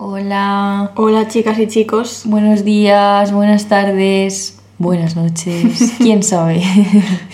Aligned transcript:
Hola. 0.00 0.92
Hola 0.94 1.26
chicas 1.26 1.58
y 1.58 1.66
chicos. 1.66 2.22
Buenos 2.24 2.64
días, 2.64 3.32
buenas 3.32 3.66
tardes, 3.66 4.56
buenas 4.78 5.16
noches. 5.16 5.94
¿Quién 5.98 6.22
sabe? 6.22 6.62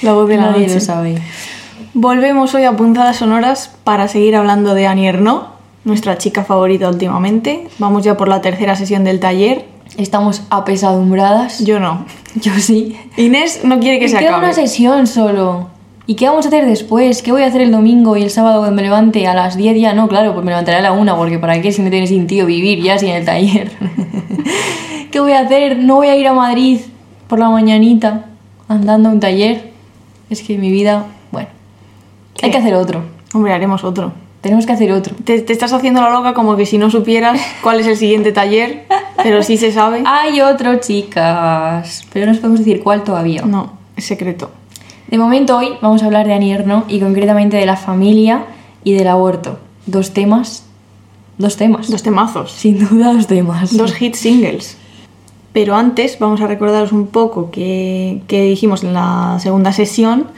La 0.01 0.15
voz 0.15 0.27
de 0.31 0.39
la 0.39 0.47
Nadie 0.47 0.63
noche. 0.63 0.75
lo 0.77 0.81
sabe. 0.81 1.19
Volvemos 1.93 2.55
hoy 2.55 2.65
a 2.65 2.73
Punzadas 2.75 3.17
Sonoras 3.19 3.71
para 3.85 4.09
seguir 4.09 4.35
hablando 4.35 4.73
de 4.73 4.87
Annie 4.87 5.09
Ernaux, 5.09 5.45
nuestra 5.85 6.17
chica 6.17 6.43
favorita 6.45 6.89
últimamente. 6.89 7.69
Vamos 7.79 8.03
ya 8.03 8.17
por 8.17 8.29
la 8.29 8.41
tercera 8.41 8.77
sesión 8.77 9.05
del 9.05 9.21
taller. 9.21 9.67
Estamos 9.99 10.43
apesadumbradas. 10.49 11.59
Yo 11.67 11.79
no. 11.81 12.07
Yo 12.37 12.53
sí. 12.59 12.97
Inés 13.19 13.61
no 13.65 13.79
quiere 13.79 13.99
que 13.99 14.07
Me 14.07 14.11
se 14.11 14.19
queda 14.21 14.31
acabe. 14.31 14.45
una 14.47 14.55
sesión 14.55 15.07
solo. 15.07 15.69
¿Y 16.07 16.17
qué 16.17 16.29
vamos 16.29 16.45
a 16.45 16.49
hacer 16.49 16.67
después? 16.67 17.23
¿Qué 17.23 17.33
voy 17.33 17.43
a 17.43 17.47
hacer 17.47 17.63
el 17.63 17.73
domingo 17.73 18.15
y 18.17 18.23
el 18.23 18.31
sábado 18.31 18.59
cuando 18.59 18.77
me 18.77 18.83
levante 18.83 19.27
a 19.27 19.33
las 19.33 19.57
10 19.57 19.81
ya? 19.81 19.95
No, 19.95 20.07
claro, 20.07 20.35
pues 20.35 20.45
me 20.45 20.51
levantaré 20.51 20.77
a 20.77 20.83
la 20.83 20.93
1 20.93 21.17
porque 21.17 21.39
para 21.39 21.63
qué 21.63 21.73
si 21.73 21.81
no 21.81 21.89
tiene 21.89 22.07
sentido 22.07 22.47
vivir 22.47 22.83
ya 22.83 22.99
sin 22.99 23.09
el 23.09 23.25
taller. 23.25 23.71
¿Qué 25.11 25.21
voy 25.21 25.33
a 25.33 25.41
hacer? 25.41 25.79
No 25.79 25.97
voy 25.97 26.09
a 26.09 26.17
ir 26.17 26.27
a 26.27 26.35
Madrid 26.35 26.81
por 27.27 27.39
la 27.39 27.49
mañanita 27.49 28.27
andando 28.69 29.09
a 29.09 29.13
un 29.13 29.21
taller. 29.21 29.73
Es 30.29 30.43
que 30.43 30.59
mi 30.59 30.71
vida, 30.71 31.07
bueno, 31.33 31.49
¿Qué? 32.35 32.47
hay 32.47 32.53
que 32.53 32.59
hacer 32.59 32.75
otro. 32.75 33.05
Hombre, 33.33 33.55
haremos 33.55 33.83
otro. 33.83 34.13
Tenemos 34.43 34.67
que 34.67 34.73
hacer 34.73 34.93
otro. 34.93 35.15
Te, 35.25 35.41
te 35.41 35.55
estás 35.55 35.73
haciendo 35.73 36.03
la 36.03 36.11
loca 36.11 36.35
como 36.35 36.55
que 36.57 36.67
si 36.67 36.77
no 36.77 36.91
supieras 36.91 37.41
cuál 37.63 37.81
es 37.81 37.87
el 37.87 37.97
siguiente 37.97 38.31
taller, 38.31 38.85
pero 39.23 39.43
sí 39.43 39.57
se 39.57 39.73
sabe. 39.73 40.03
Hay 40.07 40.43
otro, 40.43 40.77
chicas. 40.81 42.05
Pero 42.13 42.27
no 42.27 42.33
os 42.33 42.39
podemos 42.39 42.59
decir 42.59 42.83
cuál 42.83 43.05
todavía. 43.05 43.41
No, 43.47 43.73
es 43.97 44.05
secreto. 44.05 44.51
De 45.09 45.19
momento 45.19 45.57
hoy 45.57 45.75
vamos 45.83 46.03
a 46.03 46.07
hablar 46.07 46.27
de 46.27 46.33
Annie 46.33 46.53
Ernaux 46.53 46.87
y 46.89 46.99
concretamente 46.99 47.57
de 47.57 47.67
la 47.67 47.77
familia 47.77 48.47
y 48.85 48.95
del 48.95 49.09
aborto. 49.09 49.59
Dos 49.87 50.13
temas. 50.13 50.65
Dos 51.37 51.57
temas. 51.57 51.91
Dos 51.91 52.03
temazos. 52.03 52.53
Sin 52.53 52.79
duda 52.79 53.13
dos 53.13 53.27
temas. 53.27 53.77
Dos 53.77 53.93
hit 53.93 54.15
singles. 54.15 54.79
Pero 55.53 55.77
antes 55.77 56.19
vamos 56.19 56.41
a 56.41 56.47
recordaros 56.47 56.93
un 56.93 57.07
poco 57.07 57.51
que, 57.51 58.23
que 58.27 58.43
dijimos 58.43 58.83
en 58.83 58.95
la 58.95 59.37
segunda 59.41 59.73
sesión. 59.73 60.29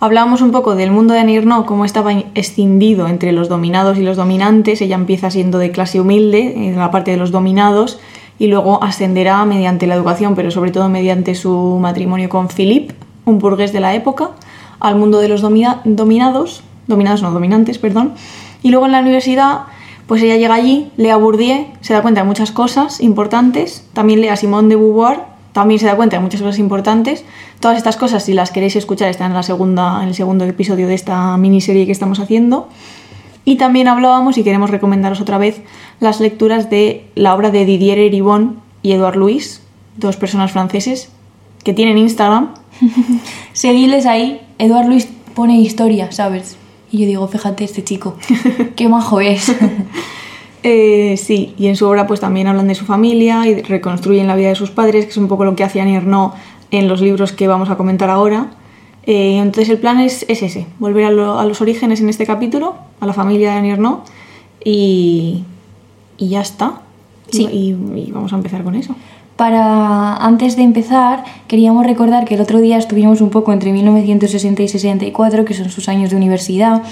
Hablábamos 0.00 0.42
un 0.42 0.52
poco 0.52 0.74
del 0.74 0.90
mundo 0.90 1.14
de 1.14 1.20
Annie 1.20 1.36
Ernaux, 1.36 1.66
cómo 1.66 1.84
estaba 1.84 2.12
escindido 2.34 3.08
entre 3.08 3.32
los 3.32 3.48
dominados 3.48 3.98
y 3.98 4.02
los 4.02 4.16
dominantes. 4.16 4.80
Ella 4.80 4.96
empieza 4.96 5.30
siendo 5.30 5.58
de 5.58 5.70
clase 5.70 6.00
humilde, 6.00 6.68
en 6.68 6.76
la 6.76 6.90
parte 6.90 7.12
de 7.12 7.16
los 7.16 7.30
dominados, 7.30 7.98
y 8.38 8.48
luego 8.48 8.82
ascenderá 8.82 9.44
mediante 9.44 9.86
la 9.86 9.94
educación, 9.94 10.34
pero 10.34 10.50
sobre 10.50 10.70
todo 10.70 10.88
mediante 10.88 11.34
su 11.34 11.78
matrimonio 11.80 12.28
con 12.28 12.48
Philippe, 12.48 12.94
un 13.28 13.38
burgués 13.38 13.72
de 13.72 13.80
la 13.80 13.94
época, 13.94 14.30
al 14.80 14.96
mundo 14.96 15.18
de 15.18 15.28
los 15.28 15.40
domina- 15.40 15.80
dominados, 15.84 16.62
dominados 16.86 17.22
no, 17.22 17.30
dominantes, 17.30 17.78
perdón. 17.78 18.14
Y 18.62 18.70
luego 18.70 18.86
en 18.86 18.92
la 18.92 19.00
universidad, 19.00 19.62
pues 20.06 20.22
ella 20.22 20.36
llega 20.36 20.54
allí, 20.54 20.90
lee 20.96 21.10
a 21.10 21.16
Bourdieu, 21.16 21.66
se 21.80 21.94
da 21.94 22.02
cuenta 22.02 22.22
de 22.22 22.26
muchas 22.26 22.50
cosas 22.52 23.00
importantes, 23.00 23.84
también 23.92 24.20
lee 24.20 24.28
a 24.28 24.36
Simone 24.36 24.68
de 24.68 24.76
Beauvoir, 24.76 25.20
también 25.52 25.80
se 25.80 25.86
da 25.86 25.96
cuenta 25.96 26.16
de 26.16 26.22
muchas 26.22 26.40
cosas 26.40 26.58
importantes. 26.58 27.24
Todas 27.60 27.76
estas 27.76 27.96
cosas, 27.96 28.24
si 28.24 28.32
las 28.32 28.50
queréis 28.50 28.76
escuchar, 28.76 29.08
están 29.08 29.32
en, 29.32 29.36
la 29.36 29.42
segunda, 29.42 30.00
en 30.02 30.08
el 30.08 30.14
segundo 30.14 30.44
episodio 30.44 30.86
de 30.86 30.94
esta 30.94 31.36
miniserie 31.36 31.84
que 31.86 31.92
estamos 31.92 32.20
haciendo. 32.20 32.68
Y 33.44 33.56
también 33.56 33.88
hablábamos, 33.88 34.38
y 34.38 34.44
queremos 34.44 34.70
recomendaros 34.70 35.20
otra 35.20 35.38
vez, 35.38 35.62
las 36.00 36.20
lecturas 36.20 36.70
de 36.70 37.06
la 37.14 37.34
obra 37.34 37.50
de 37.50 37.64
Didier 37.64 37.98
Eribon 37.98 38.60
y 38.82 38.92
Edouard 38.92 39.16
Louis, 39.16 39.62
dos 39.96 40.16
personas 40.16 40.52
franceses 40.52 41.10
que 41.64 41.72
tienen 41.74 41.98
Instagram. 41.98 42.54
Seguidles 43.52 44.06
ahí. 44.06 44.40
Eduard 44.58 44.86
Luis 44.88 45.08
pone 45.34 45.58
historia, 45.60 46.10
¿sabes? 46.12 46.56
Y 46.90 46.98
yo 46.98 47.06
digo, 47.06 47.28
fíjate 47.28 47.64
este 47.64 47.84
chico. 47.84 48.16
Qué 48.76 48.88
majo 48.88 49.20
es. 49.20 49.52
Eh, 50.64 51.16
sí, 51.16 51.54
y 51.56 51.68
en 51.68 51.76
su 51.76 51.86
obra 51.86 52.08
pues 52.08 52.18
también 52.18 52.48
hablan 52.48 52.66
de 52.66 52.74
su 52.74 52.84
familia 52.84 53.46
y 53.46 53.62
reconstruyen 53.62 54.26
la 54.26 54.34
vida 54.34 54.48
de 54.48 54.56
sus 54.56 54.70
padres, 54.72 55.04
que 55.04 55.12
es 55.12 55.16
un 55.16 55.28
poco 55.28 55.44
lo 55.44 55.54
que 55.54 55.62
hacía 55.62 55.82
Annie 55.82 55.94
Ernaux 55.94 56.34
en 56.72 56.88
los 56.88 57.00
libros 57.00 57.30
que 57.32 57.46
vamos 57.46 57.70
a 57.70 57.76
comentar 57.76 58.10
ahora. 58.10 58.50
Eh, 59.04 59.38
entonces 59.38 59.68
el 59.68 59.78
plan 59.78 60.00
es, 60.00 60.26
es 60.28 60.42
ese, 60.42 60.66
volver 60.80 61.04
a, 61.04 61.10
lo- 61.12 61.38
a 61.38 61.44
los 61.44 61.60
orígenes 61.60 62.00
en 62.00 62.08
este 62.08 62.26
capítulo, 62.26 62.74
a 62.98 63.06
la 63.06 63.12
familia 63.12 63.54
de 63.62 63.68
Ernaux 63.68 64.00
y, 64.64 65.44
y 66.18 66.28
ya 66.28 66.40
está. 66.40 66.80
Sí. 67.30 67.44
Y, 67.50 67.68
y 68.00 68.10
vamos 68.10 68.32
a 68.32 68.36
empezar 68.36 68.64
con 68.64 68.74
eso. 68.74 68.96
Para 69.38 70.16
antes 70.16 70.56
de 70.56 70.64
empezar, 70.64 71.22
queríamos 71.46 71.86
recordar 71.86 72.24
que 72.24 72.34
el 72.34 72.40
otro 72.40 72.58
día 72.58 72.76
estuvimos 72.76 73.20
un 73.20 73.30
poco 73.30 73.52
entre 73.52 73.70
1960 73.70 74.64
y 74.64 74.66
64, 74.66 75.44
que 75.44 75.54
son 75.54 75.70
sus 75.70 75.88
años 75.88 76.10
de 76.10 76.16
universidad, 76.16 76.82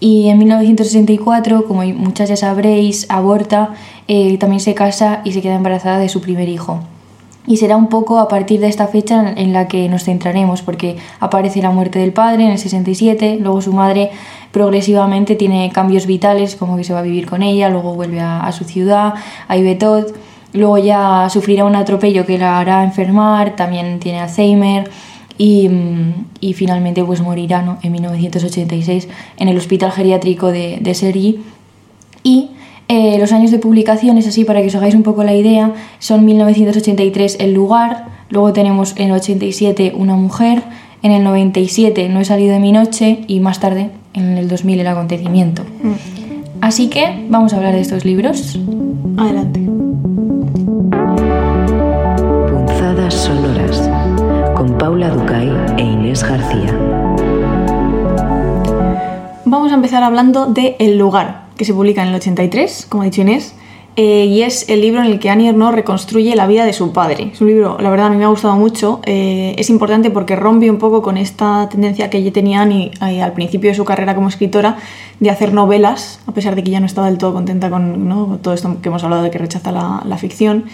y 0.00 0.28
en 0.28 0.36
1964, 0.38 1.64
como 1.68 1.84
muchas 1.84 2.28
ya 2.28 2.34
sabréis, 2.34 3.06
aborta, 3.08 3.70
eh, 4.08 4.36
también 4.38 4.58
se 4.58 4.74
casa 4.74 5.20
y 5.22 5.30
se 5.30 5.42
queda 5.42 5.54
embarazada 5.54 6.00
de 6.00 6.08
su 6.08 6.20
primer 6.20 6.48
hijo. 6.48 6.80
Y 7.46 7.58
será 7.58 7.76
un 7.76 7.86
poco 7.88 8.18
a 8.18 8.26
partir 8.26 8.58
de 8.58 8.66
esta 8.66 8.88
fecha 8.88 9.34
en- 9.36 9.52
la 9.52 9.68
que 9.68 9.88
nos 9.88 10.02
centraremos, 10.02 10.60
porque 10.62 10.96
aparece 11.20 11.62
la 11.62 11.70
muerte 11.70 12.00
del 12.00 12.12
padre 12.12 12.42
en 12.46 12.50
el 12.50 12.58
67, 12.58 13.38
luego 13.40 13.62
su 13.62 13.72
madre 13.72 14.10
progresivamente 14.50 15.36
tiene 15.36 15.70
cambios 15.72 16.06
vitales, 16.06 16.56
como 16.56 16.76
que 16.76 16.82
se 16.82 16.94
va 16.94 16.98
a 16.98 17.02
vivir 17.02 17.26
con 17.26 17.44
ella, 17.44 17.68
luego 17.68 17.94
vuelve 17.94 18.18
a, 18.18 18.40
a 18.40 18.50
su 18.50 18.64
ciudad, 18.64 19.14
a 19.46 19.56
Ivetot, 19.56 20.12
luego 20.52 20.78
ya 20.78 21.28
sufrirá 21.30 21.64
un 21.64 21.76
atropello 21.76 22.26
que 22.26 22.38
la 22.38 22.58
hará 22.58 22.84
enfermar, 22.84 23.56
también 23.56 23.98
tiene 24.00 24.20
Alzheimer 24.20 24.90
y, 25.38 25.68
mm, 25.68 26.26
y 26.40 26.52
finalmente 26.54 27.04
pues 27.04 27.20
morirá 27.20 27.62
¿no? 27.62 27.78
en 27.82 27.92
1986 27.92 29.08
en 29.36 29.48
el 29.48 29.56
hospital 29.56 29.92
geriátrico 29.92 30.52
de, 30.52 30.78
de 30.80 30.94
Sergi. 30.94 31.40
Y 32.22 32.50
eh, 32.88 33.16
los 33.18 33.32
años 33.32 33.50
de 33.50 33.58
publicación, 33.58 34.18
es 34.18 34.26
así 34.26 34.44
para 34.44 34.60
que 34.60 34.66
os 34.66 34.74
hagáis 34.74 34.94
un 34.94 35.02
poco 35.02 35.24
la 35.24 35.34
idea, 35.34 35.72
son 35.98 36.24
1983 36.24 37.38
El 37.40 37.54
lugar, 37.54 38.06
luego 38.28 38.52
tenemos 38.52 38.94
en 38.96 39.06
el 39.06 39.12
87 39.12 39.94
Una 39.96 40.14
mujer, 40.14 40.62
en 41.02 41.12
el 41.12 41.24
97 41.24 42.08
No 42.08 42.20
he 42.20 42.24
salido 42.24 42.52
de 42.52 42.60
mi 42.60 42.72
noche 42.72 43.24
y 43.26 43.40
más 43.40 43.60
tarde 43.60 43.90
en 44.12 44.36
el 44.36 44.48
2000 44.48 44.80
El 44.80 44.86
acontecimiento. 44.86 45.62
Así 46.60 46.88
que 46.88 47.26
vamos 47.28 47.54
a 47.54 47.56
hablar 47.56 47.74
de 47.74 47.80
estos 47.80 48.04
libros. 48.04 48.58
Adelante. 49.16 49.81
Paula 54.92 55.08
Ducay 55.08 55.48
e 55.78 55.84
Inés 55.84 56.22
García. 56.22 56.78
Vamos 59.46 59.72
a 59.72 59.74
empezar 59.74 60.02
hablando 60.02 60.44
de 60.44 60.76
El 60.78 60.98
lugar, 60.98 61.44
que 61.56 61.64
se 61.64 61.72
publica 61.72 62.02
en 62.02 62.08
el 62.08 62.14
83, 62.16 62.88
como 62.90 63.00
ha 63.00 63.06
dicho 63.06 63.22
Inés, 63.22 63.54
eh, 63.96 64.26
y 64.26 64.42
es 64.42 64.68
el 64.68 64.82
libro 64.82 65.00
en 65.00 65.06
el 65.06 65.18
que 65.18 65.30
Annie 65.30 65.48
Ernaux 65.48 65.74
reconstruye 65.74 66.36
la 66.36 66.46
vida 66.46 66.66
de 66.66 66.74
su 66.74 66.92
padre. 66.92 67.30
Es 67.32 67.40
un 67.40 67.46
libro, 67.46 67.78
la 67.80 67.88
verdad, 67.88 68.08
a 68.08 68.10
mí 68.10 68.18
me 68.18 68.24
ha 68.24 68.28
gustado 68.28 68.54
mucho. 68.56 69.00
eh, 69.06 69.54
es 69.56 69.70
importante 69.70 70.10
porque 70.10 70.36
rompe 70.36 70.70
un 70.70 70.76
poco 70.76 71.00
con 71.00 71.16
esta 71.16 71.70
tendencia 71.70 72.10
que 72.10 72.22
ya 72.22 72.30
tenía 72.30 72.60
Annie 72.60 72.90
eh, 73.00 73.22
al 73.22 73.32
principio 73.32 73.70
de 73.70 73.74
su 73.74 73.86
carrera 73.86 74.14
como 74.14 74.28
escritora 74.28 74.76
de 75.20 75.30
hacer 75.30 75.54
novelas, 75.54 76.20
a 76.26 76.32
pesar 76.32 76.54
de 76.54 76.62
que 76.62 76.70
ya 76.70 76.80
no 76.80 76.86
estaba 76.86 77.06
del 77.06 77.16
todo 77.16 77.32
contenta 77.32 77.70
con 77.70 78.10
¿no? 78.10 78.38
todo 78.42 78.52
esto 78.52 78.76
que 78.82 78.90
hemos 78.90 79.02
hablado 79.04 79.22
de 79.22 79.30
que 79.30 79.38
rechaza 79.38 79.72
la, 79.72 80.02
la 80.04 80.18
ficción. 80.18 80.66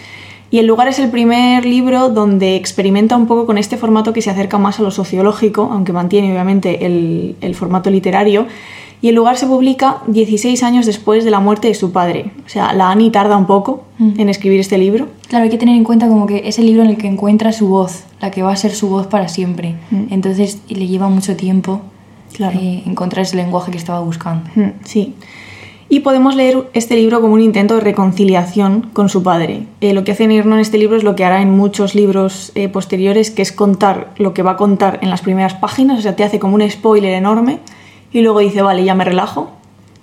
Y 0.51 0.57
El 0.59 0.65
lugar 0.65 0.87
es 0.87 0.97
el 0.99 1.09
primer 1.09 1.65
libro 1.65 2.09
donde 2.09 2.55
experimenta 2.55 3.15
un 3.15 3.27
poco 3.27 3.45
con 3.45 3.57
este 3.57 3.77
formato 3.77 4.13
que 4.13 4.21
se 4.21 4.29
acerca 4.31 4.57
más 4.57 4.79
a 4.79 4.83
lo 4.83 4.91
sociológico, 4.91 5.69
aunque 5.71 5.93
mantiene 5.93 6.31
obviamente 6.31 6.85
el, 6.85 7.35
el 7.41 7.53
formato 7.55 7.89
literario. 7.91 8.47
Y 9.01 9.09
El 9.09 9.15
lugar 9.15 9.37
se 9.37 9.45
publica 9.47 9.99
16 10.07 10.61
años 10.63 10.85
después 10.85 11.23
de 11.23 11.31
la 11.31 11.39
muerte 11.39 11.67
de 11.69 11.73
su 11.75 11.91
padre. 11.91 12.31
O 12.45 12.49
sea, 12.49 12.73
la 12.73 12.89
Annie 12.91 13.11
tarda 13.11 13.37
un 13.37 13.45
poco 13.45 13.83
en 13.99 14.27
escribir 14.27 14.59
este 14.59 14.77
libro. 14.77 15.07
Claro, 15.29 15.43
hay 15.43 15.49
que 15.49 15.57
tener 15.57 15.75
en 15.75 15.83
cuenta 15.83 16.07
como 16.07 16.25
que 16.25 16.41
es 16.45 16.57
el 16.59 16.65
libro 16.65 16.83
en 16.83 16.89
el 16.89 16.97
que 16.97 17.07
encuentra 17.07 17.53
su 17.53 17.67
voz, 17.69 18.03
la 18.19 18.31
que 18.31 18.41
va 18.41 18.51
a 18.51 18.55
ser 18.57 18.71
su 18.73 18.89
voz 18.89 19.07
para 19.07 19.27
siempre. 19.27 19.75
Entonces 20.09 20.59
le 20.67 20.87
lleva 20.87 21.07
mucho 21.09 21.35
tiempo 21.37 21.81
Claro. 22.33 22.59
eh, 22.61 22.83
encontrar 22.85 23.23
ese 23.23 23.35
lenguaje 23.37 23.71
que 23.71 23.77
estaba 23.77 23.99
buscando. 24.01 24.49
Mm, 24.55 24.69
Sí. 24.83 25.13
Y 25.91 26.01
podemos 26.01 26.35
leer 26.35 26.69
este 26.73 26.95
libro 26.95 27.19
como 27.19 27.33
un 27.33 27.41
intento 27.41 27.73
de 27.73 27.81
reconciliación 27.81 28.91
con 28.93 29.09
su 29.09 29.23
padre. 29.23 29.63
Eh, 29.81 29.93
lo 29.93 30.03
que 30.03 30.11
hace 30.11 30.27
Nirno 30.27 30.53
en 30.53 30.61
este 30.61 30.77
libro 30.77 30.95
es 30.95 31.03
lo 31.03 31.15
que 31.15 31.25
hará 31.25 31.41
en 31.41 31.49
muchos 31.49 31.95
libros 31.95 32.51
eh, 32.53 32.69
posteriores, 32.69 33.31
que 33.31 33.41
es 33.41 33.51
contar 33.51 34.11
lo 34.17 34.35
que 34.35 34.43
va 34.43 34.51
a 34.51 34.57
contar 34.57 34.99
en 35.01 35.09
las 35.09 35.21
primeras 35.21 35.55
páginas, 35.55 35.97
o 35.97 36.01
sea, 36.03 36.15
te 36.15 36.23
hace 36.23 36.37
como 36.37 36.53
un 36.55 36.69
spoiler 36.69 37.13
enorme 37.13 37.57
y 38.11 38.21
luego 38.21 38.39
dice, 38.39 38.61
vale, 38.61 38.83
ya 38.83 38.93
me 38.93 39.03
relajo, 39.03 39.49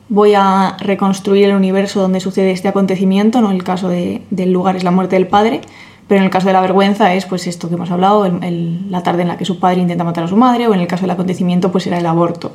voy 0.08 0.34
a 0.36 0.76
reconstruir 0.80 1.44
el 1.44 1.54
universo 1.54 2.00
donde 2.00 2.18
sucede 2.18 2.50
este 2.50 2.66
acontecimiento, 2.66 3.40
no 3.40 3.52
el 3.52 3.62
caso 3.62 3.88
de- 3.88 4.22
del 4.30 4.50
lugar 4.52 4.74
es 4.74 4.82
la 4.82 4.90
muerte 4.90 5.14
del 5.14 5.28
padre, 5.28 5.60
pero 6.08 6.18
en 6.18 6.24
el 6.24 6.30
caso 6.30 6.48
de 6.48 6.52
la 6.52 6.60
vergüenza 6.60 7.14
es 7.14 7.26
pues 7.26 7.46
esto 7.46 7.68
que 7.68 7.76
hemos 7.76 7.92
hablado, 7.92 8.26
el- 8.26 8.90
la 8.90 9.04
tarde 9.04 9.22
en 9.22 9.28
la 9.28 9.36
que 9.36 9.44
su 9.44 9.60
padre 9.60 9.82
intenta 9.82 10.02
matar 10.02 10.24
a 10.24 10.28
su 10.28 10.36
madre, 10.36 10.66
o 10.66 10.74
en 10.74 10.80
el 10.80 10.86
caso 10.88 11.02
del 11.02 11.10
acontecimiento 11.12 11.70
pues 11.70 11.86
era 11.86 11.98
el 11.98 12.06
aborto. 12.06 12.52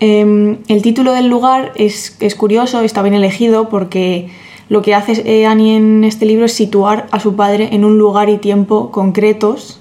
Eh, 0.00 0.58
el 0.68 0.82
título 0.82 1.12
del 1.12 1.28
lugar 1.28 1.72
es, 1.74 2.16
es 2.20 2.34
curioso, 2.34 2.80
está 2.80 3.02
bien 3.02 3.14
elegido 3.14 3.68
porque 3.68 4.28
lo 4.68 4.82
que 4.82 4.94
hace 4.94 5.22
eh, 5.24 5.46
Annie 5.46 5.76
en 5.76 6.04
este 6.04 6.26
libro 6.26 6.44
es 6.44 6.52
situar 6.52 7.06
a 7.10 7.20
su 7.20 7.36
padre 7.36 7.70
en 7.72 7.84
un 7.84 7.98
lugar 7.98 8.28
y 8.28 8.38
tiempo 8.38 8.90
concretos. 8.90 9.80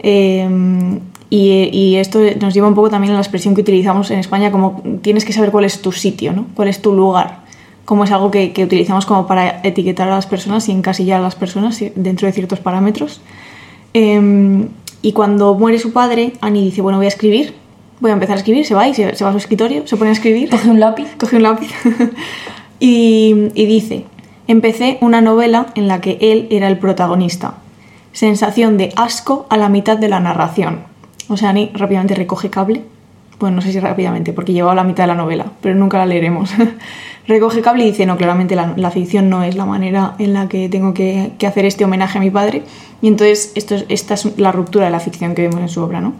eh, 0.00 1.00
y, 1.28 1.96
esto 1.96 2.20
nos 2.40 2.54
lleva 2.54 2.68
un 2.68 2.74
poco 2.74 2.88
también 2.88 3.12
a 3.12 3.14
la 3.14 3.20
expresión 3.20 3.54
que 3.54 3.60
utilizamos 3.60 4.10
en 4.12 4.20
España 4.20 4.52
como 4.52 4.80
tienes 5.02 5.24
que 5.24 5.32
saber 5.32 5.50
cuál 5.50 5.64
es 5.64 5.82
tu 5.82 5.90
sitio, 5.90 6.32
¿no? 6.32 6.46
cuál 6.54 6.68
es 6.68 6.80
tu 6.80 6.94
lugar. 6.94 7.44
como 7.84 8.04
es 8.04 8.10
algo 8.12 8.30
que, 8.30 8.52
utilizamos 8.64 9.06
como 9.06 9.26
para 9.26 9.60
etiquetar 9.62 10.08
a 10.08 10.14
las 10.14 10.26
personas 10.26 10.68
y 10.68 10.72
encasillar 10.72 11.20
a 11.20 11.22
las 11.22 11.34
personas 11.34 11.82
dentro 11.94 12.26
de 12.26 12.32
ciertos 12.32 12.58
parámetros. 12.60 13.20
Em, 13.92 14.68
y 15.02 15.12
cuando 15.12 15.54
muere 15.54 15.78
su 15.78 15.92
padre, 15.92 16.32
Annie 16.40 16.64
dice, 16.64 16.82
bueno, 16.82 16.98
voy 16.98 17.06
a 17.06 17.08
escribir, 17.08 17.54
voy 18.00 18.10
a 18.10 18.14
empezar 18.14 18.36
a 18.36 18.38
escribir, 18.38 18.66
se 18.66 18.74
va 18.74 18.88
y 18.88 18.94
se, 18.94 19.14
se 19.14 19.24
va 19.24 19.30
a 19.30 19.32
su 19.32 19.38
escritorio, 19.38 19.86
se 19.86 19.96
pone 19.96 20.10
a 20.10 20.12
escribir. 20.12 20.50
Coge 20.50 20.68
un 20.68 20.80
lápiz. 20.80 21.08
Coge 21.18 21.36
un 21.36 21.42
lápiz. 21.42 21.70
y, 22.80 23.50
y 23.54 23.66
dice, 23.66 24.04
empecé 24.46 24.98
una 25.00 25.20
novela 25.20 25.68
en 25.74 25.88
la 25.88 26.00
que 26.00 26.18
él 26.20 26.46
era 26.50 26.68
el 26.68 26.78
protagonista. 26.78 27.54
Sensación 28.12 28.78
de 28.78 28.92
asco 28.96 29.46
a 29.50 29.56
la 29.56 29.68
mitad 29.68 29.98
de 29.98 30.08
la 30.08 30.20
narración. 30.20 30.80
O 31.28 31.36
sea, 31.36 31.50
Annie 31.50 31.70
rápidamente 31.74 32.14
recoge 32.14 32.50
cable. 32.50 32.82
Bueno, 33.38 33.56
no 33.56 33.62
sé 33.62 33.72
si 33.72 33.80
rápidamente, 33.80 34.32
porque 34.32 34.54
llevaba 34.54 34.74
la 34.74 34.84
mitad 34.84 35.04
de 35.04 35.08
la 35.08 35.14
novela, 35.14 35.52
pero 35.60 35.74
nunca 35.74 35.98
la 35.98 36.06
leeremos. 36.06 36.50
recoge 37.28 37.60
cable 37.60 37.84
y 37.84 37.90
dice, 37.90 38.06
no, 38.06 38.16
claramente 38.16 38.56
la, 38.56 38.72
la, 38.76 38.90
ficción 38.90 39.28
no 39.28 39.42
es 39.42 39.56
la 39.56 39.66
manera 39.66 40.14
en 40.18 40.32
la 40.32 40.48
que 40.48 40.70
tengo 40.70 40.94
que, 40.94 41.32
que 41.38 41.46
hacer 41.46 41.66
este 41.66 41.84
homenaje 41.84 42.16
a 42.16 42.20
mi 42.22 42.30
padre. 42.30 42.62
Y 43.02 43.08
entonces 43.08 43.52
esto 43.54 43.74
es, 43.74 43.84
esta 43.88 44.14
es 44.14 44.38
la 44.38 44.52
ruptura 44.52 44.86
de 44.86 44.90
la 44.90 45.00
ficción 45.00 45.34
que 45.34 45.42
vemos 45.42 45.60
en 45.60 45.68
su 45.68 45.82
obra, 45.82 46.00
¿no? 46.00 46.14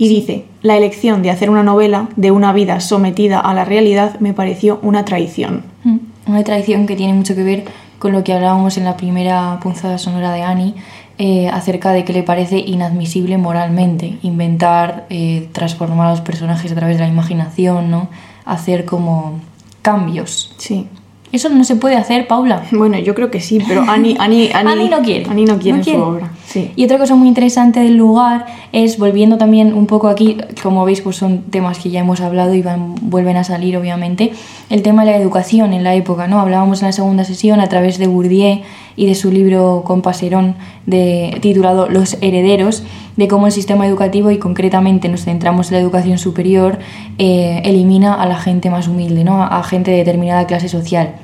Y 0.00 0.08
dice, 0.08 0.44
la 0.62 0.76
elección 0.78 1.22
de 1.22 1.30
hacer 1.30 1.50
una 1.50 1.62
novela 1.62 2.08
de 2.16 2.30
una 2.30 2.52
vida 2.54 2.80
sometida 2.80 3.38
a 3.38 3.52
la 3.52 3.66
realidad 3.66 4.18
me 4.18 4.32
pareció 4.32 4.78
una 4.82 5.04
traición. 5.04 5.62
Mm, 5.84 5.98
Una 6.26 6.42
traición 6.42 6.86
que 6.86 6.96
tiene 6.96 7.12
mucho 7.12 7.34
que 7.34 7.42
ver 7.42 7.64
con 7.98 8.12
lo 8.12 8.24
que 8.24 8.32
hablábamos 8.32 8.78
en 8.78 8.84
la 8.84 8.96
primera 8.96 9.58
punzada 9.62 9.98
sonora 9.98 10.32
de 10.32 10.40
Annie, 10.42 10.74
eh, 11.18 11.48
acerca 11.52 11.92
de 11.92 12.04
que 12.06 12.14
le 12.14 12.22
parece 12.22 12.56
inadmisible 12.58 13.36
moralmente 13.36 14.16
inventar, 14.22 15.04
eh, 15.10 15.48
transformar 15.52 16.06
a 16.06 16.10
los 16.12 16.22
personajes 16.22 16.72
a 16.72 16.74
través 16.74 16.96
de 16.96 17.02
la 17.04 17.08
imaginación, 17.10 17.90
¿no? 17.90 18.08
Hacer 18.46 18.86
como 18.86 19.38
cambios. 19.82 20.54
Sí. 20.56 20.86
Eso 21.32 21.48
no 21.50 21.62
se 21.64 21.76
puede 21.76 21.96
hacer, 21.96 22.26
Paula. 22.26 22.62
Bueno, 22.72 22.98
yo 22.98 23.14
creo 23.14 23.30
que 23.30 23.40
sí, 23.40 23.58
pero 23.68 23.82
Annie, 23.82 24.16
Annie, 24.18 24.50
Annie, 24.54 24.72
Annie 24.72 24.88
no 24.88 25.02
quiere. 25.02 25.26
Annie 25.30 25.44
no 25.44 25.58
quiere 25.58 25.72
No 25.72 25.76
en 25.78 25.84
quiere. 25.84 25.98
su 25.98 26.04
obra. 26.04 26.30
Y 26.76 26.84
otra 26.84 26.98
cosa 26.98 27.14
muy 27.14 27.28
interesante 27.28 27.80
del 27.80 27.96
lugar 27.96 28.46
es, 28.72 28.98
volviendo 28.98 29.38
también 29.38 29.72
un 29.72 29.86
poco 29.86 30.08
aquí, 30.08 30.36
como 30.62 30.84
veis, 30.84 31.00
pues 31.00 31.16
son 31.16 31.42
temas 31.42 31.78
que 31.78 31.90
ya 31.90 32.00
hemos 32.00 32.20
hablado 32.20 32.54
y 32.54 32.62
van, 32.62 32.94
vuelven 33.02 33.36
a 33.36 33.44
salir, 33.44 33.76
obviamente, 33.76 34.32
el 34.68 34.82
tema 34.82 35.04
de 35.04 35.12
la 35.12 35.16
educación 35.18 35.72
en 35.72 35.84
la 35.84 35.94
época, 35.94 36.26
¿no? 36.26 36.40
Hablábamos 36.40 36.82
en 36.82 36.88
la 36.88 36.92
segunda 36.92 37.24
sesión 37.24 37.60
a 37.60 37.68
través 37.68 37.98
de 37.98 38.06
Bourdieu 38.08 38.60
y 38.96 39.06
de 39.06 39.14
su 39.14 39.30
libro 39.30 39.82
con 39.84 40.02
Paserón 40.02 40.56
de, 40.86 41.38
titulado 41.40 41.88
Los 41.88 42.16
herederos, 42.20 42.82
de 43.16 43.28
cómo 43.28 43.46
el 43.46 43.52
sistema 43.52 43.86
educativo, 43.86 44.30
y 44.30 44.38
concretamente 44.38 45.08
nos 45.08 45.24
centramos 45.24 45.68
en 45.68 45.74
la 45.74 45.80
educación 45.80 46.18
superior, 46.18 46.78
eh, 47.18 47.62
elimina 47.64 48.14
a 48.14 48.26
la 48.26 48.36
gente 48.36 48.70
más 48.70 48.88
humilde, 48.88 49.24
¿no? 49.24 49.42
A 49.42 49.62
gente 49.62 49.92
de 49.92 49.98
determinada 49.98 50.46
clase 50.46 50.68
social. 50.68 51.14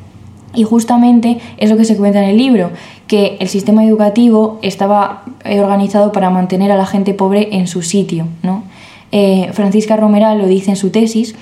Y 0.56 0.64
justamente 0.64 1.38
es 1.58 1.70
lo 1.70 1.76
que 1.76 1.84
se 1.84 1.96
cuenta 1.96 2.18
en 2.22 2.30
el 2.30 2.36
libro, 2.36 2.70
que 3.06 3.36
el 3.38 3.48
sistema 3.48 3.84
educativo 3.84 4.58
estaba 4.62 5.22
eh, 5.44 5.60
organizado 5.60 6.10
para 6.10 6.30
mantener 6.30 6.72
a 6.72 6.76
la 6.76 6.86
gente 6.86 7.14
pobre 7.14 7.50
en 7.52 7.68
su 7.68 7.82
sitio. 7.82 8.26
¿no? 8.42 8.64
Eh, 9.12 9.50
Francisca 9.52 9.96
Romeral 9.96 10.38
lo 10.38 10.46
dice 10.46 10.70
en 10.70 10.76
su 10.76 10.90
tesis, 10.90 11.36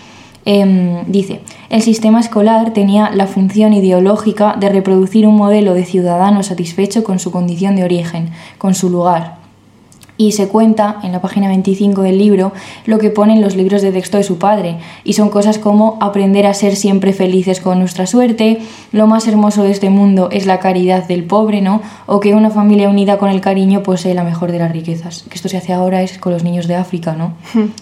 em, 0.44 1.04
dice, 1.06 1.40
el 1.70 1.80
sistema 1.80 2.20
escolar 2.20 2.72
tenía 2.72 3.10
la 3.10 3.26
función 3.26 3.72
ideológica 3.72 4.56
de 4.58 4.68
reproducir 4.68 5.26
un 5.26 5.36
modelo 5.36 5.72
de 5.72 5.84
ciudadano 5.84 6.42
satisfecho 6.42 7.02
con 7.02 7.18
su 7.18 7.30
condición 7.30 7.76
de 7.76 7.84
origen, 7.84 8.30
con 8.58 8.74
su 8.74 8.90
lugar. 8.90 9.43
Y 10.16 10.32
se 10.32 10.48
cuenta 10.48 11.00
en 11.02 11.12
la 11.12 11.20
página 11.20 11.48
25 11.48 12.02
del 12.02 12.18
libro 12.18 12.52
lo 12.86 12.98
que 12.98 13.10
pone 13.10 13.34
en 13.34 13.40
los 13.40 13.56
libros 13.56 13.82
de 13.82 13.90
texto 13.90 14.16
de 14.16 14.22
su 14.22 14.38
padre. 14.38 14.76
Y 15.02 15.14
son 15.14 15.28
cosas 15.28 15.58
como 15.58 15.98
aprender 16.00 16.46
a 16.46 16.54
ser 16.54 16.76
siempre 16.76 17.12
felices 17.12 17.60
con 17.60 17.78
nuestra 17.80 18.06
suerte, 18.06 18.58
lo 18.92 19.06
más 19.06 19.26
hermoso 19.26 19.64
de 19.64 19.72
este 19.72 19.90
mundo 19.90 20.28
es 20.30 20.46
la 20.46 20.60
caridad 20.60 21.08
del 21.08 21.24
pobre, 21.24 21.60
¿no? 21.60 21.82
O 22.06 22.20
que 22.20 22.34
una 22.34 22.50
familia 22.50 22.88
unida 22.88 23.18
con 23.18 23.30
el 23.30 23.40
cariño 23.40 23.82
posee 23.82 24.14
la 24.14 24.24
mejor 24.24 24.52
de 24.52 24.58
las 24.58 24.72
riquezas. 24.72 25.24
Que 25.28 25.34
esto 25.34 25.48
se 25.48 25.56
hace 25.56 25.72
ahora 25.72 26.02
es 26.02 26.18
con 26.18 26.32
los 26.32 26.44
niños 26.44 26.68
de 26.68 26.76
África, 26.76 27.14
¿no? 27.14 27.34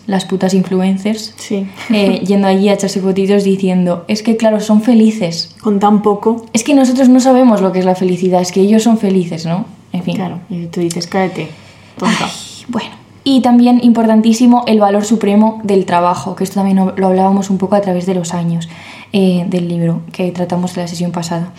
Las 0.07 0.25
putas 0.25 0.55
influencers. 0.55 1.35
Sí. 1.37 1.67
eh, 1.91 2.21
yendo 2.27 2.49
allí 2.49 2.69
a 2.69 2.75
echarse 2.75 3.01
fotitos 3.01 3.45
diciendo, 3.45 4.05
es 4.09 4.23
que 4.23 4.37
claro, 4.37 4.61
son 4.61 4.83
felices. 4.83 5.55
Con 5.61 5.81
tan 5.81 6.03
poco. 6.03 6.47
Es 6.53 6.65
que 6.65 6.75
nosotros 6.75 7.09
no 7.09 7.21
sabemos 7.21 7.61
lo 7.61 7.73
que 7.73 7.81
es 7.81 7.85
la 7.85 7.95
felicidad, 7.95 8.41
es 8.41 8.53
que 8.53 8.61
ellos 8.61 8.83
son 8.83 8.99
felices, 8.99 9.47
¿no? 9.47 9.65
En 9.93 10.03
fin. 10.03 10.17
Claro. 10.17 10.41
Y 10.49 10.67
tú 10.67 10.81
dices, 10.81 11.07
cállate, 11.07 11.49
tonta. 11.97 12.29
Bueno. 12.69 12.91
Y 13.25 13.41
también 13.41 13.81
importantísimo 13.83 14.65
el 14.67 14.81
valor 14.81 15.05
supremo 15.05 15.61
del 15.63 15.87
trabajo, 15.87 16.35
que 16.35 16.43
esto 16.43 16.57
también 16.57 16.93
lo 16.97 17.07
hablábamos 17.07 17.51
un 17.51 17.59
poco 17.59 17.77
a 17.77 17.81
través 17.81 18.05
de 18.05 18.15
los 18.15 18.35
años 18.35 18.69
eh, 19.13 19.45
del 19.47 19.69
libro 19.69 20.03
que 20.13 20.33
tratamos 20.33 20.77
en 20.77 20.83
la 20.83 20.89
sesión 20.89 21.13
pasada. 21.13 21.53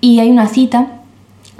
Y 0.00 0.20
hay 0.20 0.30
una 0.30 0.46
cita 0.46 1.00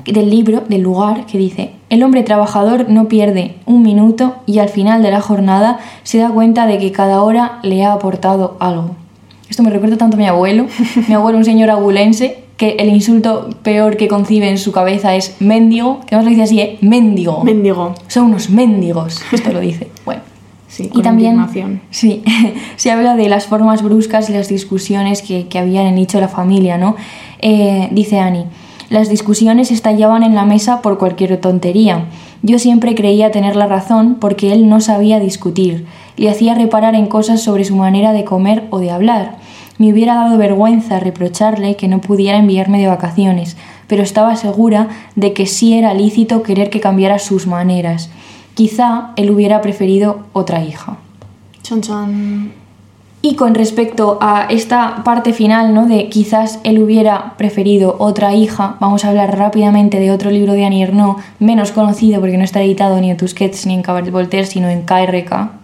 del 0.05 0.31
libro, 0.31 0.63
del 0.69 0.83
lugar, 0.83 1.27
que 1.27 1.37
dice, 1.37 1.73
el 1.89 2.03
hombre 2.03 2.23
trabajador 2.23 2.89
no 2.89 3.09
pierde 3.09 3.57
un 3.67 3.83
minuto 3.83 4.37
y 4.47 4.59
al 4.59 4.69
final 4.69 5.03
de 5.03 5.11
la 5.11 5.21
jornada 5.21 5.79
se 6.05 6.19
da 6.19 6.31
cuenta 6.31 6.67
de 6.67 6.79
que 6.79 6.93
cada 6.93 7.23
hora 7.23 7.59
le 7.63 7.85
ha 7.85 7.93
aportado 7.93 8.57
algo. 8.61 8.97
Esto 9.49 9.65
me 9.65 9.71
recuerda 9.71 9.97
tanto 9.97 10.17
a 10.17 10.19
mi 10.19 10.27
abuelo, 10.27 10.67
mi 11.09 11.15
abuelo 11.15 11.39
un 11.39 11.45
señor 11.45 11.71
abulense, 11.71 12.40
que 12.61 12.77
el 12.79 12.91
insulto 12.91 13.49
peor 13.63 13.97
que 13.97 14.07
concibe 14.07 14.51
en 14.51 14.59
su 14.59 14.71
cabeza 14.71 15.17
es 15.17 15.37
mendigo, 15.41 16.01
que 16.01 16.15
se 16.15 16.23
lo 16.23 16.29
dice 16.29 16.43
así, 16.43 16.61
¿eh? 16.61 16.77
Mendigo. 16.83 17.43
Mendigo. 17.43 17.95
Son 18.07 18.25
unos 18.25 18.51
mendigos, 18.51 19.23
esto 19.33 19.51
lo 19.51 19.61
dice. 19.61 19.89
Bueno. 20.05 20.21
Sí, 20.69 20.91
Y 20.95 21.01
también 21.01 21.41
sí, 21.91 22.23
se 22.77 22.91
habla 22.91 23.17
de 23.17 23.31
las 23.31 23.47
formas 23.47 23.83
bruscas 23.83 24.29
y 24.29 24.35
las 24.35 24.49
discusiones 24.49 25.23
que, 25.23 25.49
que 25.49 25.59
había 25.59 25.81
en 25.81 25.89
el 25.89 25.95
nicho 25.95 26.19
de 26.19 26.23
la 26.23 26.29
familia, 26.29 26.77
¿no? 26.77 26.97
Eh, 27.41 27.89
dice 27.93 28.19
Annie, 28.19 28.45
las 28.91 29.09
discusiones 29.09 29.71
estallaban 29.71 30.23
en 30.23 30.35
la 30.35 30.45
mesa 30.45 30.83
por 30.83 30.99
cualquier 30.99 31.41
tontería. 31.41 32.09
Yo 32.43 32.59
siempre 32.59 32.95
creía 32.95 33.31
tener 33.31 33.57
la 33.57 33.69
razón 33.69 34.19
porque 34.21 34.53
él 34.53 34.69
no 34.69 34.83
sabía 34.83 35.19
discutir. 35.19 35.87
Le 36.19 36.29
hacía 36.29 36.55
reparar 36.55 36.95
en 36.95 37.07
cosas 37.07 37.41
sobre 37.41 37.65
su 37.65 37.75
manera 37.75 38.13
de 38.13 38.25
comer 38.25 38.67
o 38.69 38.81
de 38.81 38.91
hablar. 38.91 39.39
Me 39.81 39.91
hubiera 39.95 40.15
dado 40.15 40.37
vergüenza 40.37 41.01
reprocharle 41.01 41.75
que 41.75 41.89
no 41.89 42.03
pudiera 42.03 42.37
enviarme 42.37 42.79
de 42.83 42.87
vacaciones, 42.87 43.57
pero 43.87 44.03
estaba 44.03 44.37
segura 44.37 44.89
de 45.17 45.33
que 45.33 45.47
sí 45.47 45.73
era 45.73 45.95
lícito 45.95 46.43
querer 46.43 46.69
que 46.69 46.81
cambiara 46.81 47.19
sus 47.19 47.47
maneras. 47.47 48.11
Quizá 48.53 49.13
él 49.17 49.31
hubiera 49.31 49.63
preferido 49.63 50.21
otra 50.35 50.63
hija. 50.63 50.99
Chan, 51.63 51.81
chan. 51.81 52.53
Y 53.23 53.37
con 53.37 53.55
respecto 53.55 54.19
a 54.21 54.49
esta 54.51 55.03
parte 55.03 55.33
final, 55.33 55.73
¿no? 55.73 55.87
De 55.87 56.11
quizás 56.11 56.61
él 56.63 56.79
hubiera 56.79 57.39
preferido 57.39 57.97
otra 58.01 58.35
hija, 58.35 58.77
vamos 58.81 59.07
a 59.07 59.09
hablar 59.09 59.39
rápidamente 59.39 59.99
de 59.99 60.11
otro 60.11 60.31
libro 60.31 60.53
de 60.53 60.67
Annie 60.67 60.83
Ernaux, 60.83 61.23
menos 61.39 61.73
conocido 61.73 62.21
porque 62.21 62.37
no 62.37 62.45
está 62.45 62.63
editado 62.63 63.01
ni 63.01 63.11
en 63.11 63.17
Tusquets 63.17 63.65
ni 63.65 63.73
en 63.73 63.83
Cabaret 63.83 64.13
Voltaire, 64.13 64.47
sino 64.47 64.69
en 64.69 64.83
KRK. 64.83 65.60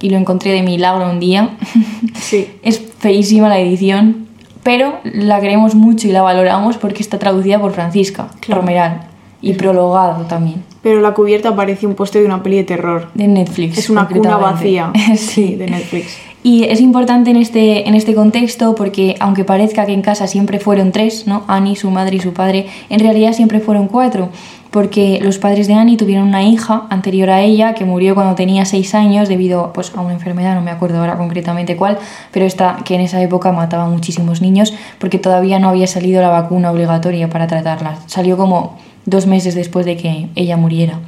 Y 0.00 0.10
lo 0.10 0.16
encontré 0.16 0.52
de 0.52 0.62
milagro 0.62 1.10
un 1.10 1.20
día. 1.20 1.50
Sí. 2.14 2.50
es 2.62 2.82
feísima 2.98 3.48
la 3.48 3.58
edición, 3.58 4.26
pero 4.62 4.98
la 5.04 5.40
queremos 5.40 5.74
mucho 5.74 6.08
y 6.08 6.12
la 6.12 6.20
valoramos 6.22 6.76
porque 6.76 7.02
está 7.02 7.18
traducida 7.18 7.58
por 7.60 7.72
Francisca 7.72 8.28
Claro. 8.40 8.60
Romeral 8.60 9.02
y 9.40 9.52
prologado 9.54 10.24
también 10.24 10.62
Pero 10.82 11.00
la 11.00 11.14
cubierta 11.14 11.54
parece 11.54 11.86
un 11.86 11.94
póster 11.94 12.22
de 12.22 12.26
una 12.26 12.42
peli 12.42 12.56
de 12.56 12.64
terror. 12.64 13.08
de 13.14 13.28
Netflix. 13.28 13.78
Es 13.78 13.88
una 13.90 14.08
cuna 14.08 14.36
vacía. 14.36 14.92
sí, 15.16 15.54
de 15.54 15.68
Netflix. 15.68 16.18
Y 16.48 16.64
es 16.64 16.80
importante 16.80 17.28
en 17.28 17.36
este, 17.36 17.86
en 17.86 17.94
este 17.94 18.14
contexto 18.14 18.74
porque 18.74 19.16
aunque 19.20 19.44
parezca 19.44 19.84
que 19.84 19.92
en 19.92 20.00
casa 20.00 20.26
siempre 20.26 20.58
fueron 20.58 20.92
tres, 20.92 21.26
¿no? 21.26 21.44
Annie, 21.46 21.76
su 21.76 21.90
madre 21.90 22.16
y 22.16 22.20
su 22.20 22.32
padre, 22.32 22.68
en 22.88 23.00
realidad 23.00 23.34
siempre 23.34 23.60
fueron 23.60 23.86
cuatro, 23.86 24.30
porque 24.70 25.18
los 25.20 25.36
padres 25.36 25.68
de 25.68 25.74
Annie 25.74 25.98
tuvieron 25.98 26.26
una 26.26 26.42
hija 26.42 26.86
anterior 26.88 27.28
a 27.28 27.42
ella 27.42 27.74
que 27.74 27.84
murió 27.84 28.14
cuando 28.14 28.34
tenía 28.34 28.64
seis 28.64 28.94
años 28.94 29.28
debido 29.28 29.74
pues, 29.74 29.92
a 29.94 30.00
una 30.00 30.14
enfermedad, 30.14 30.54
no 30.54 30.62
me 30.62 30.70
acuerdo 30.70 31.00
ahora 31.00 31.18
concretamente 31.18 31.76
cuál, 31.76 31.98
pero 32.32 32.46
esta 32.46 32.78
que 32.82 32.94
en 32.94 33.02
esa 33.02 33.20
época 33.20 33.52
mataba 33.52 33.86
muchísimos 33.86 34.40
niños 34.40 34.72
porque 34.98 35.18
todavía 35.18 35.58
no 35.58 35.68
había 35.68 35.86
salido 35.86 36.22
la 36.22 36.30
vacuna 36.30 36.70
obligatoria 36.70 37.28
para 37.28 37.46
tratarlas. 37.46 37.98
Salió 38.06 38.38
como 38.38 38.78
dos 39.04 39.26
meses 39.26 39.54
después 39.54 39.84
de 39.84 39.98
que 39.98 40.30
ella 40.34 40.56
muriera. 40.56 40.98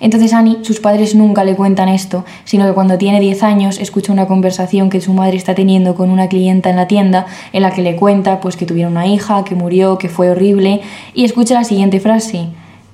Entonces 0.00 0.32
Annie, 0.32 0.58
sus 0.62 0.80
padres 0.80 1.14
nunca 1.14 1.44
le 1.44 1.56
cuentan 1.56 1.88
esto, 1.88 2.24
sino 2.44 2.66
que 2.66 2.72
cuando 2.72 2.98
tiene 2.98 3.20
10 3.20 3.42
años 3.42 3.78
escucha 3.78 4.12
una 4.12 4.26
conversación 4.26 4.90
que 4.90 5.00
su 5.00 5.12
madre 5.12 5.36
está 5.36 5.54
teniendo 5.54 5.94
con 5.94 6.10
una 6.10 6.28
clienta 6.28 6.70
en 6.70 6.76
la 6.76 6.86
tienda 6.86 7.26
en 7.52 7.62
la 7.62 7.70
que 7.70 7.82
le 7.82 7.96
cuenta 7.96 8.40
pues 8.40 8.56
que 8.56 8.66
tuvieron 8.66 8.92
una 8.92 9.06
hija, 9.06 9.44
que 9.44 9.54
murió, 9.54 9.98
que 9.98 10.08
fue 10.08 10.30
horrible 10.30 10.80
y 11.14 11.24
escucha 11.24 11.54
la 11.54 11.64
siguiente 11.64 12.00
frase, 12.00 12.48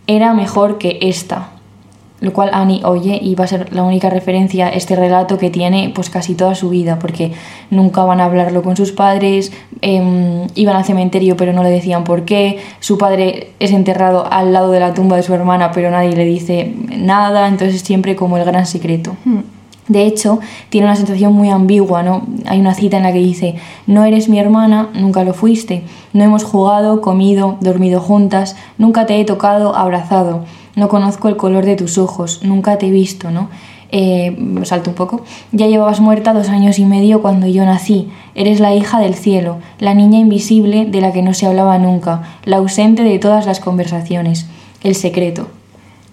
era 0.07 0.35
mejor 0.35 0.79
que 0.79 0.99
esta. 1.03 1.54
Lo 2.25 2.33
cual 2.33 2.49
Annie 2.55 2.81
oye 2.87 3.21
y 3.23 3.35
va 3.35 3.45
a 3.45 3.47
ser 3.47 3.71
la 3.75 3.83
única 3.83 4.09
referencia 4.09 4.69
a 4.69 4.71
este 4.71 4.97
relato 4.97 5.37
que 5.37 5.51
tiene 5.51 5.93
pues 5.95 6.09
casi 6.09 6.35
toda 6.35 6.55
su 6.55 6.71
vida, 6.71 6.99
porque 6.99 7.33
nunca 7.69 8.03
van 8.03 8.23
a 8.23 8.25
hablarlo 8.25 8.63
con 8.63 8.79
sus 8.79 8.93
padres, 8.93 9.53
em, 9.83 10.47
iban 10.55 10.75
al 10.75 10.87
cementerio 10.87 11.37
pero 11.37 11.53
no 11.53 11.63
le 11.63 11.69
decían 11.69 12.03
por 12.03 12.25
qué, 12.25 12.61
su 12.81 12.97
padre 12.97 13.51
es 13.61 13.73
enterrado 13.73 14.27
al 14.33 14.55
lado 14.55 14.71
de 14.71 14.81
la 14.81 14.95
tumba 14.95 15.17
de 15.17 15.23
su 15.23 15.35
hermana 15.35 15.71
pero 15.71 15.91
nadie 15.91 16.17
le 16.17 16.25
dice 16.25 16.75
nada, 16.97 17.47
entonces 17.47 17.77
es 17.77 17.83
siempre 17.83 18.17
como 18.17 18.39
el 18.39 18.47
gran 18.47 18.65
secreto. 18.65 19.15
Hmm. 19.27 19.41
De 19.87 20.07
hecho, 20.07 20.39
tiene 20.71 20.87
una 20.87 20.97
sensación 20.97 21.35
muy 21.35 21.51
ambigua, 21.51 22.03
¿no? 22.03 22.23
Hay 22.47 22.59
una 22.59 22.73
cita 22.73 22.97
en 22.97 23.03
la 23.03 23.13
que 23.13 23.19
dice, 23.19 23.57
no 23.87 24.07
eres 24.07 24.31
mi 24.31 24.39
hermana, 24.39 24.89
nunca 24.95 25.25
lo 25.25 25.35
fuiste, 25.35 25.83
no 26.15 26.25
hemos 26.25 26.43
jugado, 26.43 27.03
comido, 27.03 27.59
dormido 27.61 28.01
juntas, 28.01 28.57
nunca 28.79 29.05
te 29.05 29.21
he 29.21 29.27
tocado, 29.27 29.77
abrazado, 29.77 30.45
no 30.77 30.89
conozco 30.89 31.29
el 31.29 31.37
color 31.37 31.65
de 31.65 31.77
tus 31.77 31.99
ojos, 31.99 32.41
nunca 32.43 32.79
te 32.79 32.89
he 32.89 32.91
visto, 32.91 33.31
¿no? 33.31 33.49
Eh, 33.91 34.37
salto 34.65 34.91
un 34.91 34.97
poco. 34.97 35.25
Ya 35.53 35.69
llevabas 35.69 36.01
muerta 36.01 36.33
dos 36.33 36.49
años 36.49 36.79
y 36.79 36.85
medio 36.85 37.23
cuando 37.23 37.47
yo 37.47 37.65
nací. 37.65 38.09
Eres 38.35 38.59
la 38.59 38.75
hija 38.75 38.99
del 38.99 39.15
cielo, 39.15 39.59
la 39.79 39.95
niña 39.95 40.19
invisible 40.19 40.85
de 40.85 41.01
la 41.01 41.13
que 41.13 41.23
no 41.23 41.33
se 41.33 41.47
hablaba 41.47 41.79
nunca, 41.79 42.23
la 42.45 42.57
ausente 42.57 43.05
de 43.05 43.19
todas 43.19 43.47
las 43.47 43.61
conversaciones, 43.61 44.47
el 44.83 44.97
secreto 44.97 45.47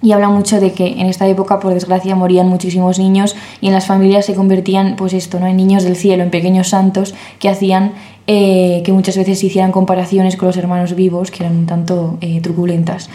y 0.01 0.11
habla 0.13 0.29
mucho 0.29 0.59
de 0.59 0.71
que 0.73 0.87
en 0.99 1.07
esta 1.07 1.27
época, 1.27 1.59
por 1.59 1.73
desgracia, 1.73 2.15
morían 2.15 2.47
muchísimos 2.47 2.97
niños 2.97 3.35
y 3.61 3.67
en 3.67 3.73
las 3.73 3.85
familias 3.85 4.25
se 4.25 4.33
convertían, 4.33 4.95
pues 4.95 5.13
esto, 5.13 5.39
¿no? 5.39 5.47
En 5.47 5.57
niños 5.57 5.83
del 5.83 5.95
cielo, 5.95 6.23
en 6.23 6.31
pequeños 6.31 6.69
santos 6.69 7.13
que 7.39 7.49
hacían 7.49 7.93
eh, 8.27 8.81
que 8.83 8.93
muchas 8.93 9.17
veces 9.17 9.39
se 9.39 9.47
hicieran 9.47 9.71
comparaciones 9.71 10.37
con 10.37 10.47
los 10.47 10.57
hermanos 10.57 10.95
vivos, 10.95 11.31
que 11.31 11.43
eran 11.43 11.57
un 11.57 11.65
tanto 11.65 12.17
eh, 12.21 12.39
truculentas. 12.41 13.09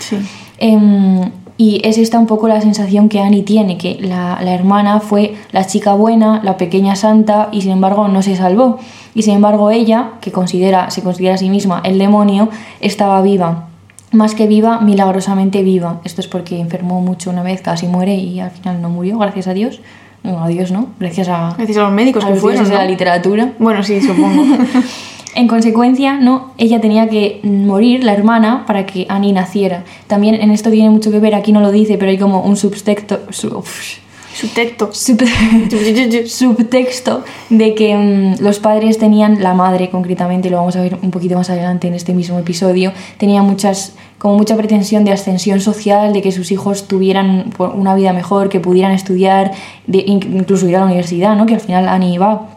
Em, 0.59 1.31
y 1.59 1.81
es 1.85 1.97
esta 1.99 2.19
un 2.19 2.27
poco 2.27 2.49
la 2.49 2.61
sensación 2.61 3.09
que 3.09 3.21
Annie 3.21 3.43
tiene, 3.43 3.79
que 3.79 3.99
la, 4.01 4.39
la, 4.43 4.55
hermana 4.55 5.01
fue 5.01 5.35
la 5.53 5.67
chica 5.67 5.95
buena, 5.95 6.41
la 6.45 6.57
pequeña 6.57 6.97
santa, 6.97 7.49
y 7.51 7.63
sin 7.63 7.73
embargo 7.73 8.09
no 8.09 8.23
se 8.23 8.37
salvó. 8.37 8.79
Y 9.15 9.23
sin 9.23 9.35
embargo 9.35 9.71
ella, 9.71 10.13
que 10.21 10.33
considera, 10.33 10.91
se 10.91 11.03
considera 11.03 11.35
a 11.37 11.39
sí 11.39 11.49
misma 11.49 11.81
el 11.85 11.99
demonio, 11.99 12.51
estaba 12.81 13.23
viva 13.23 13.69
más 14.17 14.35
que 14.35 14.47
viva, 14.47 14.81
milagrosamente 14.81 15.63
viva. 15.63 16.01
Esto 16.05 16.21
es 16.21 16.29
porque 16.29 16.59
enfermó 16.59 17.01
mucho 17.01 17.31
una 17.31 17.43
vez, 17.43 17.63
casi 17.63 17.87
muere 17.87 18.15
y 18.15 18.41
al 18.41 18.51
final 18.51 18.83
no 18.83 18.91
murió, 18.91 19.19
gracias 19.19 19.47
a 19.47 19.55
Dios. 19.55 19.81
No, 20.23 20.43
a 20.43 20.49
Dios 20.49 20.73
no, 20.73 20.89
gracias 20.99 21.29
a, 21.29 21.55
gracias 21.57 21.79
a 21.79 21.83
los 21.83 21.93
médicos 21.93 22.25
a 22.25 22.27
que 22.27 22.33
los 22.33 22.43
fueron, 22.43 22.65
de 22.65 22.71
¿no? 22.71 22.79
la 22.79 22.85
literatura. 22.87 23.53
Bueno, 23.59 23.83
sí, 23.83 24.01
supongo. 24.01 24.45
En 25.37 25.49
consecuencia, 25.49 26.15
no, 26.15 26.53
ella 26.57 26.81
tenía 26.81 27.11
que 27.11 27.41
morir, 27.43 28.03
la 28.05 28.15
hermana, 28.15 28.65
para 28.67 28.87
que 28.87 29.05
Annie 29.11 29.35
naciera. 29.35 29.85
También 30.07 30.37
en 30.37 30.51
esto 30.51 30.71
tiene 30.71 30.89
mucho 30.89 31.11
que 31.11 31.21
ver, 31.21 31.35
aquí 31.35 31.53
no 31.53 31.61
lo 31.61 31.71
dice, 31.71 31.99
pero 31.99 32.11
hay 32.11 32.17
como 32.17 32.41
un 32.41 32.57
subtexto, 32.57 33.21
Subtexto. 34.41 34.91
sub- 34.93 35.23
subtexto 36.27 37.25
de 37.51 37.75
que 37.75 37.97
mm, 37.97 38.43
los 38.43 38.59
padres 38.59 38.99
tenían, 38.99 39.43
la 39.43 39.55
madre 39.55 39.91
concretamente, 39.91 40.51
lo 40.51 40.59
vamos 40.59 40.77
a 40.77 40.83
ver 40.83 40.99
un 41.03 41.11
poquito 41.11 41.37
más 41.37 41.49
adelante 41.51 41.89
en 41.89 41.95
este 41.95 42.13
mismo 42.13 42.39
episodio, 42.39 42.93
tenía 43.19 43.43
muchas, 43.43 43.95
como 44.19 44.37
mucha 44.37 44.57
pretensión 44.57 45.05
de 45.05 45.13
ascensión 45.13 45.61
social, 45.61 46.13
de 46.13 46.23
que 46.23 46.33
sus 46.33 46.51
hijos 46.53 46.87
tuvieran 46.89 47.53
una 47.59 47.95
vida 47.95 48.13
mejor, 48.13 48.49
que 48.49 48.61
pudieran 48.61 48.93
estudiar, 48.93 49.53
de, 49.87 49.99
in- 50.07 50.37
incluso 50.39 50.69
ir 50.69 50.77
a 50.77 50.81
la 50.81 50.87
universidad, 50.87 51.35
¿no? 51.37 51.47
que 51.47 51.55
al 51.55 51.61
final 51.61 51.89
Annie 51.89 52.15
iba. 52.15 52.49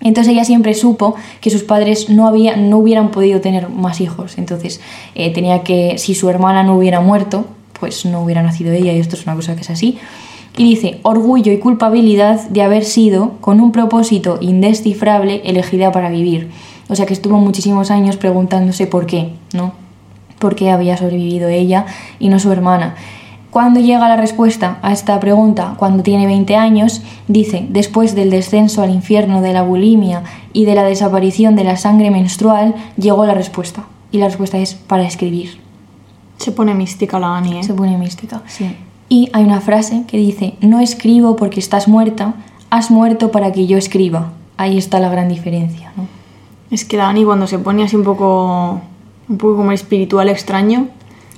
Entonces 0.00 0.32
ella 0.32 0.44
siempre 0.44 0.74
supo 0.74 1.16
que 1.40 1.50
sus 1.50 1.64
padres 1.64 2.08
no, 2.08 2.28
había, 2.28 2.56
no 2.56 2.78
hubieran 2.78 3.10
podido 3.10 3.40
tener 3.40 3.68
más 3.68 4.00
hijos. 4.00 4.38
Entonces 4.38 4.80
eh, 5.16 5.32
tenía 5.32 5.64
que, 5.64 5.98
si 5.98 6.14
su 6.14 6.28
hermana 6.30 6.62
no 6.62 6.76
hubiera 6.76 7.00
muerto, 7.00 7.46
pues 7.80 8.04
no 8.04 8.22
hubiera 8.22 8.42
nacido 8.42 8.72
ella 8.72 8.92
y 8.92 9.00
esto 9.00 9.16
es 9.16 9.24
una 9.26 9.34
cosa 9.34 9.54
que 9.56 9.62
es 9.62 9.70
así. 9.70 9.98
Y 10.58 10.64
dice, 10.64 10.98
orgullo 11.04 11.52
y 11.52 11.58
culpabilidad 11.58 12.48
de 12.48 12.62
haber 12.62 12.84
sido, 12.84 13.34
con 13.40 13.60
un 13.60 13.70
propósito 13.70 14.38
indescifrable, 14.40 15.40
elegida 15.44 15.92
para 15.92 16.10
vivir. 16.10 16.50
O 16.88 16.96
sea 16.96 17.06
que 17.06 17.14
estuvo 17.14 17.38
muchísimos 17.38 17.92
años 17.92 18.16
preguntándose 18.16 18.88
por 18.88 19.06
qué, 19.06 19.30
¿no? 19.54 19.72
¿Por 20.40 20.56
qué 20.56 20.72
había 20.72 20.96
sobrevivido 20.96 21.48
ella 21.48 21.86
y 22.18 22.28
no 22.28 22.40
su 22.40 22.50
hermana? 22.50 22.96
Cuando 23.50 23.78
llega 23.78 24.08
la 24.08 24.16
respuesta 24.16 24.78
a 24.82 24.92
esta 24.92 25.20
pregunta, 25.20 25.74
cuando 25.78 26.02
tiene 26.02 26.26
20 26.26 26.56
años, 26.56 27.02
dice, 27.28 27.64
después 27.70 28.16
del 28.16 28.30
descenso 28.30 28.82
al 28.82 28.90
infierno 28.90 29.40
de 29.40 29.52
la 29.52 29.62
bulimia 29.62 30.24
y 30.52 30.64
de 30.64 30.74
la 30.74 30.82
desaparición 30.82 31.54
de 31.54 31.64
la 31.64 31.76
sangre 31.76 32.10
menstrual, 32.10 32.74
llegó 32.96 33.24
la 33.26 33.34
respuesta. 33.34 33.84
Y 34.10 34.18
la 34.18 34.26
respuesta 34.26 34.58
es 34.58 34.74
para 34.74 35.04
escribir. 35.04 35.60
Se 36.36 36.50
pone 36.50 36.74
mística 36.74 37.20
la 37.20 37.36
Annie, 37.36 37.60
¿eh? 37.60 37.62
Se 37.62 37.74
pone 37.74 37.96
mística. 37.96 38.42
Sí. 38.46 38.74
Y 39.08 39.30
hay 39.32 39.44
una 39.44 39.60
frase 39.60 40.04
que 40.06 40.18
dice, 40.18 40.54
no 40.60 40.80
escribo 40.80 41.36
porque 41.36 41.60
estás 41.60 41.88
muerta, 41.88 42.34
has 42.70 42.90
muerto 42.90 43.30
para 43.30 43.52
que 43.52 43.66
yo 43.66 43.78
escriba. 43.78 44.32
Ahí 44.56 44.76
está 44.76 45.00
la 45.00 45.08
gran 45.08 45.28
diferencia. 45.28 45.92
¿no? 45.96 46.06
Es 46.70 46.84
que 46.84 47.00
Annie 47.00 47.24
cuando 47.24 47.46
se 47.46 47.58
pone 47.58 47.84
así 47.84 47.96
un 47.96 48.04
poco, 48.04 48.80
un 49.28 49.38
poco 49.38 49.56
como 49.56 49.72
espiritual 49.72 50.28
extraño, 50.28 50.88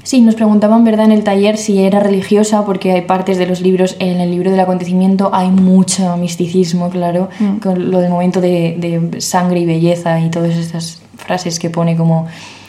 Sí, 0.03 0.23
nos 0.23 0.35
preguntaban, 0.35 0.83
¿verdad?, 0.83 1.05
en 1.05 1.13
el 1.13 1.25
taller 1.25 1.59
si 1.59 1.85
era 1.85 2.01
religiosa, 2.01 2.65
porque 2.65 2.93
hay 2.93 3.03
partes 3.03 3.37
de 3.37 3.47
los 3.47 3.61
libros, 3.61 3.97
en 3.99 4.21
el 4.21 4.31
libro 4.31 4.51
del 4.51 4.59
acontecimiento 4.59 5.29
hay 5.35 5.51
mucho 5.51 6.17
misticismo, 6.17 6.89
claro, 6.89 7.29
Mm. 7.39 7.57
con 7.59 7.91
lo 7.91 8.01
del 8.01 8.11
momento 8.11 8.41
de, 8.41 8.77
de 8.79 9.21
sangre 9.21 9.61
y 9.61 9.67
belleza 9.67 10.19
y 10.21 10.31
todas 10.31 10.57
estas 10.57 11.03
frases 11.17 11.59
que 11.59 11.69
pone 11.69 11.99
como... 11.99 12.27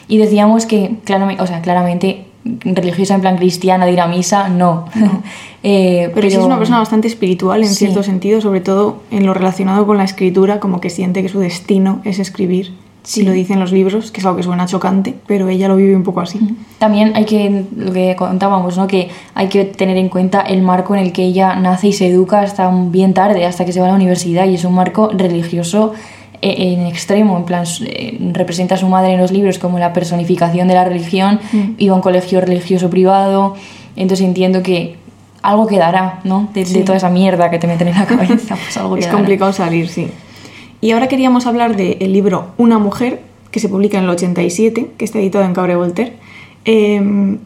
Y 0.08 0.18
decíamos 0.18 0.66
que, 0.66 0.96
claramente, 1.04 1.42
o 1.42 1.46
sea, 1.46 1.62
claramente, 1.62 2.26
religiosa 2.44 3.14
en 3.14 3.20
plan 3.20 3.36
cristiana 3.36 3.86
de 3.86 3.92
ir 3.92 4.00
a 4.00 4.06
misa, 4.06 4.48
no. 4.48 4.86
Eh, 5.64 6.10
pero, 6.12 6.28
sí 6.28 6.34
es 6.34 6.42
una 6.42 6.58
persona 6.58 6.80
bastante 6.80 7.06
espiritual 7.06 7.62
en 7.62 7.68
Sí. 7.68 7.76
cierto 7.76 8.02
sentido, 8.02 8.40
sobre 8.40 8.60
todo 8.60 8.96
en 9.12 9.24
lo 9.26 9.32
relacionado 9.32 9.86
con 9.86 9.96
la 9.96 10.02
escritura, 10.02 10.58
como 10.58 10.80
que 10.80 10.90
siente 10.90 11.22
que 11.22 11.28
su 11.28 11.38
destino 11.38 12.00
es 12.02 12.18
escribir. 12.18 12.74
Sí. 13.04 13.20
Si 13.20 13.22
lo 13.22 13.30
dicen 13.30 13.60
los 13.60 13.70
libros, 13.70 14.10
que 14.10 14.18
es 14.18 14.26
algo 14.26 14.36
que 14.38 14.42
suena 14.42 14.66
chocante, 14.66 15.14
pero 15.24 15.48
ella 15.48 15.68
lo 15.68 15.76
vive 15.76 15.94
un 15.94 16.02
poco 16.02 16.20
así. 16.20 16.40
También 16.80 17.12
hay 17.14 17.26
que, 17.26 17.64
lo 17.76 17.92
que 17.92 18.16
contábamos, 18.16 18.76
¿no? 18.76 18.88
que 18.88 19.08
hay 19.34 19.46
que 19.46 19.64
tener 19.64 19.96
en 19.96 20.08
cuenta 20.08 20.40
el 20.40 20.62
marco 20.62 20.96
en 20.96 21.02
el 21.02 21.12
que 21.12 21.22
ella 21.22 21.54
nace 21.54 21.86
y 21.86 21.92
se 21.92 22.08
educa 22.08 22.40
hasta 22.40 22.68
bien 22.88 23.14
tarde, 23.14 23.46
hasta 23.46 23.64
que 23.64 23.72
se 23.72 23.78
va 23.78 23.86
a 23.86 23.90
la 23.90 23.94
universidad, 23.94 24.46
y 24.46 24.54
es 24.56 24.64
un 24.64 24.74
marco 24.74 25.10
religioso 25.12 25.92
en 26.42 26.86
extremo, 26.86 27.36
en 27.38 27.44
plan, 27.44 27.64
eh, 27.86 28.18
representa 28.32 28.74
a 28.74 28.78
su 28.78 28.88
madre 28.88 29.12
en 29.14 29.20
los 29.20 29.30
libros 29.30 29.58
como 29.58 29.78
la 29.78 29.92
personificación 29.92 30.68
de 30.68 30.74
la 30.74 30.84
religión, 30.84 31.38
Mm. 31.52 31.58
iba 31.78 31.92
a 31.94 31.96
un 31.96 32.02
colegio 32.02 32.40
religioso 32.40 32.90
privado, 32.90 33.54
entonces 33.96 34.26
entiendo 34.26 34.62
que 34.62 34.96
algo 35.42 35.66
quedará, 35.66 36.20
¿no? 36.24 36.48
De, 36.54 36.64
de 36.64 36.82
toda 36.82 36.98
esa 36.98 37.10
mierda 37.10 37.50
que 37.50 37.58
te 37.58 37.66
meten 37.66 37.88
en 37.88 37.94
la 37.98 38.06
cabeza, 38.06 38.56
pues 38.56 38.76
algo 38.76 38.96
Es 38.98 39.04
quedará. 39.06 39.18
complicado 39.18 39.52
salir, 39.52 39.88
sí. 39.88 40.08
Y 40.80 40.90
ahora 40.90 41.06
queríamos 41.08 41.46
hablar 41.46 41.76
del 41.76 42.12
libro 42.12 42.48
Una 42.58 42.78
mujer, 42.78 43.20
que 43.52 43.60
se 43.60 43.68
publica 43.68 43.98
en 43.98 44.04
el 44.04 44.10
87, 44.10 44.90
que 44.98 45.04
está 45.04 45.18
editado 45.20 45.44
en 45.44 45.52
Cabre 45.54 45.76
Voltaire. 45.76 46.14
Eh, 46.64 47.36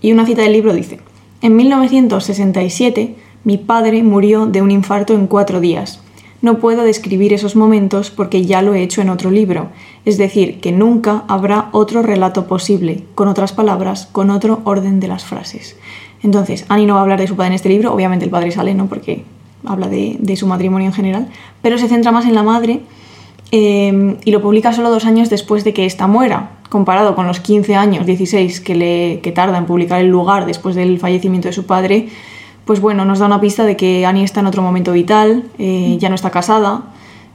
y 0.00 0.12
una 0.12 0.26
cita 0.26 0.42
del 0.42 0.52
libro 0.52 0.72
dice, 0.72 0.98
en 1.42 1.54
1967 1.56 3.14
mi 3.44 3.56
padre 3.58 4.02
murió 4.02 4.46
de 4.46 4.62
un 4.62 4.70
infarto 4.70 5.14
en 5.14 5.26
cuatro 5.26 5.60
días. 5.60 6.00
No 6.42 6.58
puedo 6.58 6.82
describir 6.82 7.32
esos 7.32 7.54
momentos 7.54 8.10
porque 8.10 8.44
ya 8.44 8.62
lo 8.62 8.74
he 8.74 8.82
hecho 8.82 9.00
en 9.00 9.10
otro 9.10 9.30
libro, 9.30 9.68
es 10.04 10.18
decir, 10.18 10.60
que 10.60 10.72
nunca 10.72 11.22
habrá 11.28 11.68
otro 11.70 12.02
relato 12.02 12.46
posible, 12.46 13.04
con 13.14 13.28
otras 13.28 13.52
palabras, 13.52 14.08
con 14.10 14.28
otro 14.28 14.60
orden 14.64 14.98
de 14.98 15.06
las 15.06 15.24
frases. 15.24 15.76
Entonces, 16.20 16.64
Annie 16.68 16.86
no 16.86 16.94
va 16.94 17.00
a 17.00 17.02
hablar 17.04 17.20
de 17.20 17.28
su 17.28 17.36
padre 17.36 17.48
en 17.48 17.54
este 17.54 17.68
libro, 17.68 17.94
obviamente 17.94 18.24
el 18.24 18.30
padre 18.30 18.50
sale, 18.50 18.74
¿no? 18.74 18.86
Porque 18.86 19.24
habla 19.64 19.88
de, 19.88 20.36
su 20.36 20.48
matrimonio 20.48 20.88
en 20.88 20.92
general, 20.92 21.28
pero 21.62 21.78
se 21.78 21.88
centra 21.88 22.10
más 22.10 22.26
en 22.26 22.34
la 22.34 22.42
madre 22.42 22.80
eh, 23.52 24.16
y 24.24 24.32
lo 24.32 24.42
publica 24.42 24.72
solo 24.72 24.90
dos 24.90 25.04
años 25.04 25.30
después 25.30 25.62
de 25.62 25.72
que 25.72 25.86
ésta 25.86 26.08
muera, 26.08 26.58
comparado 26.68 27.14
con 27.14 27.28
los 27.28 27.38
15 27.38 27.76
años, 27.76 28.04
16 28.04 28.60
que, 28.60 28.74
le, 28.74 29.20
que 29.20 29.30
tarda 29.30 29.58
en 29.58 29.66
publicar 29.66 30.00
el 30.00 30.08
lugar 30.08 30.46
después 30.46 30.74
del 30.74 30.98
fallecimiento 30.98 31.48
de 31.48 31.52
su 31.52 31.66
padre, 31.66 32.08
pues 32.64 32.80
bueno, 32.80 33.04
nos 33.04 33.18
da 33.18 33.26
una 33.26 33.40
pista 33.40 33.64
de 33.64 33.76
que 33.76 34.06
Annie 34.06 34.24
está 34.24 34.40
en 34.40 34.46
otro 34.46 34.62
momento 34.62 34.92
vital, 34.92 35.44
eh, 35.58 35.96
ya 36.00 36.08
no 36.08 36.14
está 36.14 36.30
casada, 36.30 36.82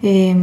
eh, 0.04 0.36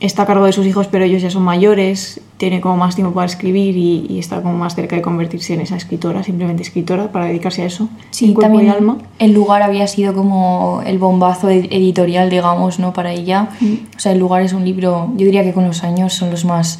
está 0.00 0.22
a 0.22 0.26
cargo 0.26 0.44
de 0.46 0.52
sus 0.52 0.64
hijos, 0.66 0.86
pero 0.86 1.04
ellos 1.04 1.22
ya 1.22 1.30
son 1.30 1.42
mayores, 1.42 2.20
tiene 2.36 2.60
como 2.60 2.76
más 2.76 2.94
tiempo 2.94 3.12
para 3.12 3.26
escribir 3.26 3.76
y, 3.76 4.06
y 4.08 4.18
está 4.18 4.40
como 4.42 4.56
más 4.56 4.74
cerca 4.74 4.94
de 4.96 5.02
convertirse 5.02 5.54
en 5.54 5.60
esa 5.60 5.76
escritora, 5.76 6.22
simplemente 6.22 6.62
escritora, 6.62 7.10
para 7.10 7.26
dedicarse 7.26 7.62
a 7.62 7.66
eso, 7.66 7.88
Sí, 8.10 8.26
en 8.30 8.34
también 8.36 8.66
y 8.66 8.68
alma. 8.70 8.98
el 9.18 9.32
lugar 9.32 9.62
había 9.62 9.86
sido 9.86 10.14
como 10.14 10.82
el 10.86 10.98
bombazo 10.98 11.48
ed- 11.50 11.66
editorial, 11.70 12.30
digamos, 12.30 12.78
¿no? 12.78 12.92
Para 12.92 13.12
ella. 13.12 13.48
Mm. 13.60 13.72
O 13.96 14.00
sea, 14.00 14.12
el 14.12 14.18
lugar 14.18 14.42
es 14.42 14.52
un 14.52 14.64
libro, 14.64 15.08
yo 15.16 15.26
diría 15.26 15.42
que 15.42 15.52
con 15.52 15.64
los 15.66 15.82
años 15.84 16.14
son 16.14 16.30
los 16.30 16.44
más, 16.44 16.78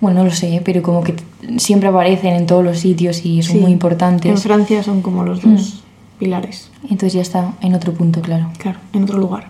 bueno, 0.00 0.20
no 0.20 0.26
lo 0.26 0.30
sé, 0.32 0.62
pero 0.64 0.80
como 0.82 1.02
que 1.02 1.14
siempre 1.58 1.88
aparecen 1.88 2.34
en 2.34 2.46
todos 2.46 2.64
los 2.64 2.78
sitios 2.78 3.24
y 3.24 3.42
son 3.42 3.52
Sí, 3.54 3.58
muy 3.58 3.66
En 3.66 3.72
importantes. 3.72 4.42
Francia 4.42 4.82
son 4.84 5.02
como 5.02 5.24
los 5.24 5.42
dos 5.42 5.82
pilares. 6.18 6.70
Entonces 6.84 7.12
ya 7.14 7.22
está 7.22 7.52
en 7.60 7.74
otro 7.74 7.92
punto, 7.92 8.20
claro. 8.20 8.48
Claro, 8.58 8.78
en 8.92 9.04
otro 9.04 9.18
lugar. 9.18 9.48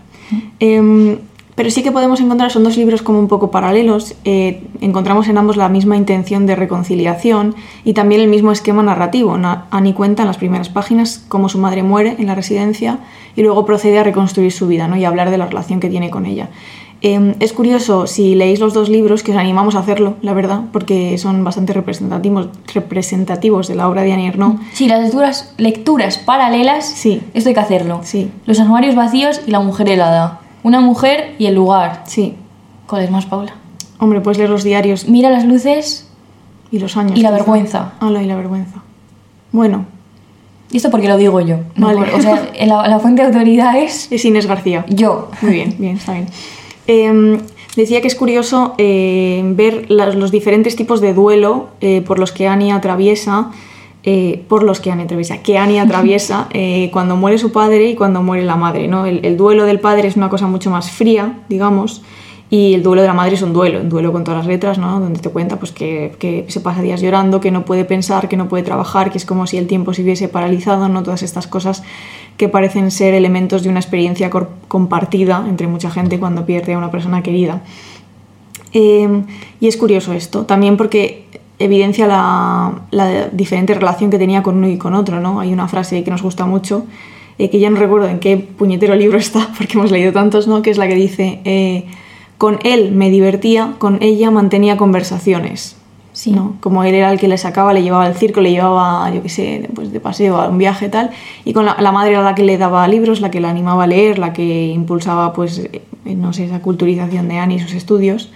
Em, 0.61 1.19
pero 1.55 1.71
sí 1.71 1.83
que 1.83 1.91
podemos 1.91 2.21
encontrar, 2.21 2.53
son 2.53 2.63
dos 2.63 2.77
libros 2.77 3.03
como 3.03 3.19
un 3.19 3.27
poco 3.27 3.51
paralelos, 3.51 4.15
eh, 4.25 4.63
encontramos 4.81 5.27
en 5.27 5.39
ambos 5.39 5.57
la 5.57 5.69
misma 5.69 5.97
intención 5.97 6.47
de 6.47 6.55
reconciliación 6.55 7.57
y 7.85 7.95
también 7.95 8.21
el 8.21 8.29
mismo 8.29 8.53
esquema 8.53 8.83
narrativo. 8.85 9.37
Na- 9.39 9.67
Annie 9.73 9.93
cuenta 9.93 10.23
en 10.23 10.29
las 10.29 10.37
primeras 10.37 10.69
páginas 10.69 11.25
cómo 11.29 11.49
su 11.49 11.59
madre 11.59 11.83
muere 11.83 12.15
en 12.19 12.27
la 12.27 12.37
residencia 12.37 12.99
y 13.35 13.43
luego 13.43 13.67
procede 13.67 13.99
a 13.99 14.05
reconstruir 14.05 14.53
su 14.53 14.69
vida 14.69 14.87
¿no? 14.87 14.97
y 14.97 15.05
a 15.05 15.09
hablar 15.09 15.31
de 15.31 15.39
la 15.39 15.47
relación 15.47 15.81
que 15.81 15.89
tiene 15.91 16.11
con 16.11 16.27
ella. 16.27 16.49
Eh, 17.01 17.37
es 17.39 17.53
curioso, 17.53 18.09
si 18.09 18.35
leéis 18.35 18.59
los 18.59 18.75
dos 18.75 18.89
libros, 18.89 19.23
que 19.23 19.31
os 19.31 19.37
animamos 19.39 19.77
a 19.77 19.79
hacerlo, 19.81 20.17
la 20.21 20.33
verdad, 20.33 20.63
porque 20.73 21.17
son 21.19 21.45
bastante 21.45 21.73
representativos, 21.73 22.49
representativos 22.75 23.69
de 23.69 23.77
la 23.77 23.89
obra 23.89 24.03
de 24.03 24.13
Annie 24.13 24.27
Ernaux. 24.27 24.61
Sí, 24.73 24.89
las 24.89 25.01
lecturas, 25.03 25.55
lecturas 25.59 26.19
paralelas, 26.19 26.85
Sí. 26.87 27.23
esto 27.35 27.51
hay 27.51 27.55
que 27.55 27.61
hacerlo. 27.61 28.01
Sí. 28.03 28.31
Los 28.47 28.59
armarios 28.59 28.97
vacíos 28.97 29.41
y 29.47 29.53
la 29.53 29.61
mujer 29.61 29.89
helada. 29.89 30.41
Una 30.65 30.81
mujer 30.81 31.37
y 31.39 31.47
el 31.47 31.55
lugar. 31.55 32.03
Sí. 32.07 32.35
¿Cuál 32.89 33.05
es 33.05 33.11
más, 33.13 33.27
Paula? 33.27 33.53
Hombre, 34.01 34.21
puedes 34.21 34.39
leer 34.39 34.51
los 34.51 34.65
diarios 34.65 35.09
Mira 35.09 35.31
las 35.31 35.45
luces 35.45 36.09
y 36.73 36.81
los 36.81 36.97
años. 36.97 37.13
y 37.17 37.23
la 37.23 37.29
quizá. 37.29 37.37
vergüenza. 37.39 37.93
Ah, 38.01 38.11
y 38.21 38.27
la 38.27 38.35
vergüenza. 38.37 38.83
Bueno, 39.53 39.87
Y 40.71 40.77
esto 40.77 40.91
porque 40.91 41.09
lo 41.09 41.17
digo 41.17 41.41
yo. 41.41 41.59
no 41.77 41.87
Vale. 41.87 42.01
por- 42.01 42.15
o 42.19 42.21
sea, 42.23 42.47
la, 42.67 42.87
la 42.89 42.99
fuente 42.99 43.23
de 43.23 43.29
autoridad 43.29 43.79
es 43.79 44.11
es 44.13 44.25
Inés 44.25 44.47
García. 44.47 44.85
yo. 44.89 45.31
Muy 45.41 45.53
bien, 45.53 45.75
bien, 45.79 45.97
está 45.97 46.13
bien. 46.13 46.27
Eh, 46.89 47.39
decía 47.77 48.01
que 48.01 48.09
es 48.09 48.15
curioso 48.17 48.75
eh, 48.79 49.43
ver 49.55 49.85
las- 49.91 50.17
los 50.17 50.31
diferentes 50.33 50.75
tipos 50.75 51.01
de 51.01 51.15
duelo 51.15 51.69
eh, 51.81 52.03
por 52.05 52.19
los 52.19 52.33
que 52.33 52.49
Annie 52.49 52.73
atraviesa, 52.73 53.51
eh, 54.05 54.43
por 54.49 54.63
los 54.65 54.81
que 54.81 54.91
Annie 54.91 55.05
atraviesa, 55.05 55.39
que 55.43 55.59
Annie 55.59 55.79
atraviesa 55.79 56.49
cuando 56.93 57.15
muere 57.17 57.39
su 57.39 57.53
padre 57.53 57.91
y 57.91 57.95
cuando 57.95 58.23
muere 58.23 58.45
la 58.45 58.57
madre. 58.57 58.89
¿no? 58.89 59.07
El, 59.07 59.25
el 59.25 59.37
duelo 59.37 59.65
del 59.67 59.79
padre 59.81 60.09
es 60.09 60.17
una 60.17 60.29
cosa 60.31 60.47
mucho 60.49 60.71
más 60.71 60.91
fría, 60.91 61.41
digamos, 61.49 62.03
y 62.51 62.73
el 62.73 62.83
duelo 62.83 63.03
de 63.03 63.09
la 63.09 63.13
madre 63.13 63.35
es 63.35 63.43
un 63.43 63.53
duelo, 63.53 63.79
un 63.83 63.91
duelo 63.91 64.11
con 64.11 64.25
todas 64.25 64.39
las 64.39 64.47
letras, 64.47 64.79
¿no? 64.79 64.99
donde 65.01 65.21
te 65.21 65.29
cuenta 65.29 65.59
pues, 65.59 65.71
que, 65.71 66.15
que 66.19 66.47
se 66.49 66.61
pasa 66.61 66.81
días 66.81 67.03
llorando, 67.03 67.41
que 67.41 67.51
no 67.51 67.67
puede 67.67 67.85
pensar, 67.85 68.27
que 68.31 68.39
no 68.39 68.49
puede 68.49 68.63
trabajar, 68.63 69.11
que 69.13 69.19
es 69.19 69.27
como 69.27 69.47
si 69.47 69.59
el 69.59 69.67
tiempo 69.67 69.93
se 69.93 70.01
hubiese 70.03 70.29
paralizado, 70.29 70.89
¿no? 70.89 71.03
todas 71.03 71.23
estas 71.23 71.47
cosas 71.47 71.83
que 72.39 72.49
parecen 72.49 72.91
ser 72.91 73.13
elementos 73.13 73.63
de 73.63 73.69
una 73.69 73.81
experiencia 73.81 74.31
compartida 74.69 75.45
entre 75.49 75.67
mucha 75.67 75.91
gente 75.91 76.19
cuando 76.19 76.47
pierde 76.47 76.73
a 76.73 76.79
una 76.79 76.91
persona 76.91 77.23
querida. 77.23 77.63
Eh, 78.73 79.23
y 79.61 79.67
es 79.67 79.77
curioso 79.77 80.13
esto, 80.13 80.47
también 80.47 80.77
porque 80.77 81.27
evidencia 81.59 82.07
la, 82.07 82.83
la 82.93 83.29
diferente 83.29 83.75
relación 83.75 84.11
que 84.11 84.19
tenía 84.19 84.43
con 84.43 84.57
uno 84.57 84.69
y 84.69 84.79
con 84.79 84.95
otro. 84.95 85.21
¿no? 85.21 85.41
Hay 85.41 85.53
una 85.53 85.67
frase 85.69 86.05
que 86.05 86.11
nos 86.11 86.23
gusta 86.23 86.47
mucho, 86.47 86.87
eh, 87.39 87.51
que 87.51 87.59
ya 87.59 87.71
no 87.71 87.77
recuerdo 87.77 88.09
en 88.09 88.21
qué 88.21 88.37
puñetero 88.37 88.95
libro 88.95 89.19
está, 89.19 89.49
porque 89.59 89.75
hemos 89.75 89.91
leído 89.91 90.13
tantos, 90.13 90.47
¿no? 90.47 90.63
que 90.63 90.71
es 90.71 90.79
la 90.79 90.87
que 90.87 90.95
dice, 90.95 91.41
eh, 91.45 91.87
con 92.39 92.61
él 92.63 92.93
me 92.93 93.11
divertía, 93.11 93.75
con 93.79 94.01
ella 94.01 94.31
mantenía 94.31 94.77
conversaciones. 94.77 95.77
Sí. 96.19 96.33
¿no? 96.33 96.57
Como 96.59 96.83
él 96.83 96.97
era 96.97 97.13
el 97.13 97.21
que 97.21 97.29
le 97.29 97.39
sacaba, 97.39 97.73
le 97.73 97.81
llevaba 97.81 98.05
al 98.05 98.17
circo, 98.17 98.41
le 98.41 98.51
llevaba, 98.51 99.09
yo 99.15 99.23
qué 99.23 99.29
sé, 99.29 99.71
pues 99.73 99.93
de 99.93 100.01
paseo 100.01 100.41
a 100.41 100.49
un 100.49 100.59
viaje 100.59 100.89
tal, 100.89 101.11
y 101.45 101.53
con 101.53 101.65
la, 101.65 101.93
madre 101.93 102.11
era 102.11 102.23
la 102.23 102.35
que 102.35 102.43
le 102.43 102.59
daba 102.59 102.89
libros, 102.89 103.21
la 103.21 103.31
que 103.31 103.39
la 103.39 103.51
animaba 103.51 103.85
a 103.85 103.87
leer, 103.87 104.19
la 104.19 104.33
que 104.33 104.67
impulsaba, 104.67 105.33
pues, 105.33 105.59
eh, 105.61 105.81
no 106.17 106.33
sé, 106.33 106.47
esa 106.47 106.61
culturización 106.61 107.29
de 107.29 107.39
Annie 107.39 107.59
y 107.59 107.61
sus 107.61 107.73
estudios. 107.73 108.33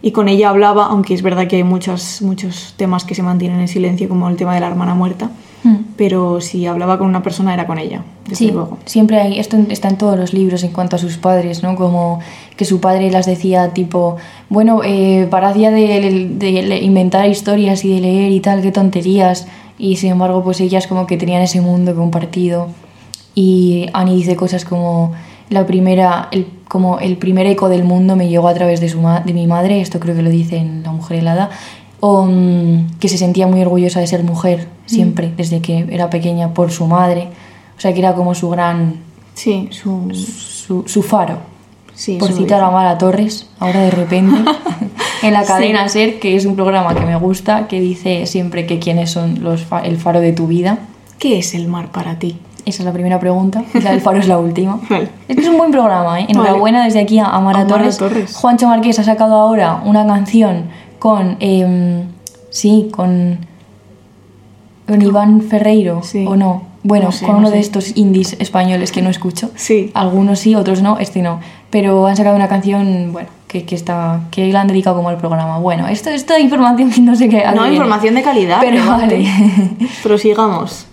Y 0.00 0.12
con 0.12 0.28
ella 0.28 0.50
hablaba, 0.50 0.86
aunque 0.86 1.12
es 1.12 1.22
verdad 1.22 1.48
que 1.48 1.56
hay 1.56 1.64
muchos, 1.64 2.22
muchos 2.22 2.74
temas 2.76 3.04
que 3.04 3.16
se 3.16 3.24
mantienen 3.24 3.58
en 3.58 3.66
silencio, 3.66 4.08
como 4.08 4.28
el 4.28 4.36
tema 4.36 4.54
de 4.54 4.60
la 4.60 4.68
hermana 4.68 4.94
muerta, 4.94 5.32
Mm. 5.64 5.76
pero 5.96 6.40
si 6.42 6.66
hablaba 6.66 6.98
con 6.98 7.06
una 7.08 7.22
persona 7.22 7.54
era 7.54 7.66
con 7.66 7.78
ella, 7.78 8.02
desde 8.24 8.36
Sí, 8.36 8.50
luego. 8.50 8.76
siempre 8.84 9.18
hay, 9.20 9.38
esto 9.38 9.56
está 9.70 9.88
en 9.88 9.96
todos 9.98 10.18
los 10.18 10.32
libros 10.34 10.62
en 10.62 10.72
cuanto 10.72 10.96
a 10.96 10.98
sus 10.98 11.16
padres, 11.16 11.62
¿no? 11.62 11.74
Como 11.74 12.20
que 12.56 12.64
su 12.66 12.80
padre 12.80 13.10
las 13.10 13.24
decía 13.26 13.72
tipo, 13.72 14.16
bueno, 14.50 14.82
eh, 14.84 15.26
parad 15.30 15.56
ya 15.56 15.70
de, 15.70 16.28
de 16.38 16.62
le- 16.62 16.82
inventar 16.82 17.26
historias 17.28 17.84
y 17.84 17.94
de 17.94 18.00
leer 18.00 18.30
y 18.32 18.40
tal, 18.40 18.60
qué 18.60 18.72
tonterías. 18.72 19.46
Y 19.78 19.96
sin 19.96 20.12
embargo, 20.12 20.44
pues 20.44 20.60
ellas 20.60 20.86
como 20.86 21.06
que 21.06 21.16
tenían 21.16 21.42
ese 21.42 21.60
mundo 21.60 21.94
compartido. 21.96 22.68
Y 23.34 23.86
Annie 23.92 24.14
dice 24.16 24.36
cosas 24.36 24.64
como, 24.64 25.12
la 25.50 25.66
primera, 25.66 26.28
el, 26.30 26.46
como 26.68 26.98
el 27.00 27.16
primer 27.16 27.46
eco 27.46 27.68
del 27.68 27.84
mundo 27.84 28.16
me 28.16 28.28
llegó 28.28 28.48
a 28.48 28.54
través 28.54 28.80
de, 28.80 28.88
su 28.88 29.00
de 29.24 29.32
mi 29.32 29.46
madre, 29.46 29.80
esto 29.80 29.98
creo 29.98 30.14
que 30.14 30.22
lo 30.22 30.30
dice 30.30 30.56
en 30.58 30.82
La 30.84 30.92
mujer 30.92 31.18
helada, 31.18 31.50
o 32.06 32.26
mm, 32.28 32.98
que 33.00 33.08
se 33.08 33.16
sentía 33.16 33.46
muy 33.46 33.62
orgullosa 33.62 34.00
de 34.00 34.06
ser 34.06 34.22
mujer 34.24 34.68
siempre, 34.84 35.32
desde 35.38 35.60
que 35.60 35.86
era 35.90 36.10
pequeña, 36.10 36.52
por 36.52 36.70
su 36.70 36.86
madre. 36.86 37.28
O 37.78 37.80
sea, 37.80 37.92
que 37.94 38.00
era 38.00 38.14
como 38.14 38.34
su 38.34 38.50
gran, 38.50 38.96
Sí, 39.32 39.68
su... 39.70 40.10
su, 40.12 40.84
su 40.86 41.02
faro. 41.02 41.38
Sí, 41.94 42.16
por 42.18 42.30
citar 42.32 42.60
a. 42.62 42.70
Mara 42.70 42.98
Torres, 42.98 43.48
ahora 43.60 43.80
de 43.80 43.90
repente, 43.90 44.36
en 45.22 45.32
la 45.32 45.42
Sí. 45.42 45.46
cadena 45.48 45.88
SER, 45.88 46.18
que 46.20 46.36
es 46.36 46.44
un 46.44 46.56
programa 46.56 46.94
que 46.94 47.06
me 47.06 47.16
gusta, 47.16 47.66
que 47.68 47.80
dice 47.80 48.26
siempre 48.26 48.66
que 48.66 48.78
quiénes 48.80 49.10
son 49.10 49.42
los 49.42 49.62
fa- 49.64 49.80
el 49.80 49.96
faro 49.96 50.20
de 50.20 50.32
tu 50.32 50.46
vida. 50.46 50.78
¿Qué 51.18 51.38
es 51.38 51.54
el 51.54 51.68
mar 51.68 51.90
para 51.90 52.18
ti? 52.18 52.36
Esa 52.66 52.82
es 52.82 52.86
la 52.86 52.92
primera 52.92 53.20
pregunta, 53.20 53.62
la 53.82 53.90
del 53.92 54.00
faro 54.00 54.18
es 54.18 54.26
la 54.26 54.38
última. 54.38 54.80
Vale. 54.90 55.08
Es 55.28 55.36
que 55.36 55.42
es 55.42 55.48
un 55.48 55.56
buen 55.58 55.70
programa, 55.70 56.20
¿eh? 56.20 56.26
Enhorabuena 56.28 56.84
desde 56.84 57.00
aquí 57.00 57.18
a, 57.18 57.26
a 57.26 57.40
Mara, 57.40 57.60
A 57.60 57.64
Mara 57.64 57.66
Torres. 57.66 57.96
Torres. 57.98 58.34
Juancho 58.34 58.66
Marqués 58.68 58.98
ha 58.98 59.04
sacado 59.04 59.34
ahora 59.36 59.80
una 59.84 60.04
canción 60.06 60.64
con. 61.04 61.36
em, 61.40 62.06
sí, 62.48 62.88
con. 62.90 63.38
con 64.88 65.02
Iván 65.02 65.42
Ferreiro, 65.42 66.02
Sí. 66.02 66.24
¿o 66.26 66.34
no? 66.34 66.62
Bueno, 66.82 67.06
No 67.06 67.12
sé, 67.12 67.24
con 67.26 67.34
no 67.34 67.38
uno 67.40 67.48
sé. 67.48 67.54
de 67.54 67.60
estos 67.60 67.96
indies 67.96 68.36
españoles 68.38 68.90
que 68.90 69.02
no 69.02 69.10
escucho. 69.10 69.50
Sí. 69.54 69.90
Algunos 69.94 70.38
sí, 70.38 70.54
otros 70.54 70.80
no, 70.80 70.98
este 70.98 71.20
no. 71.20 71.40
Pero 71.70 72.06
han 72.06 72.16
sacado 72.16 72.36
una 72.36 72.48
canción, 72.48 73.10
bueno, 73.12 73.28
que, 73.48 73.64
que 73.66 73.74
está. 73.74 74.20
que 74.30 74.50
la 74.52 74.62
han 74.62 74.68
dedicado 74.68 74.96
como 74.96 75.10
al 75.10 75.18
programa. 75.18 75.58
Bueno, 75.58 75.88
esto, 75.88 76.08
de 76.10 76.40
información 76.40 76.90
que 76.90 77.00
no 77.10 77.14
sé 77.16 77.28
qué. 77.28 77.42
No, 77.54 77.62
viene. 77.64 77.72
información 77.76 78.14
de 78.14 78.22
calidad. 78.22 78.58
Pero 78.62 78.86
vale. 78.86 79.26
Prosigamos. 80.02 80.86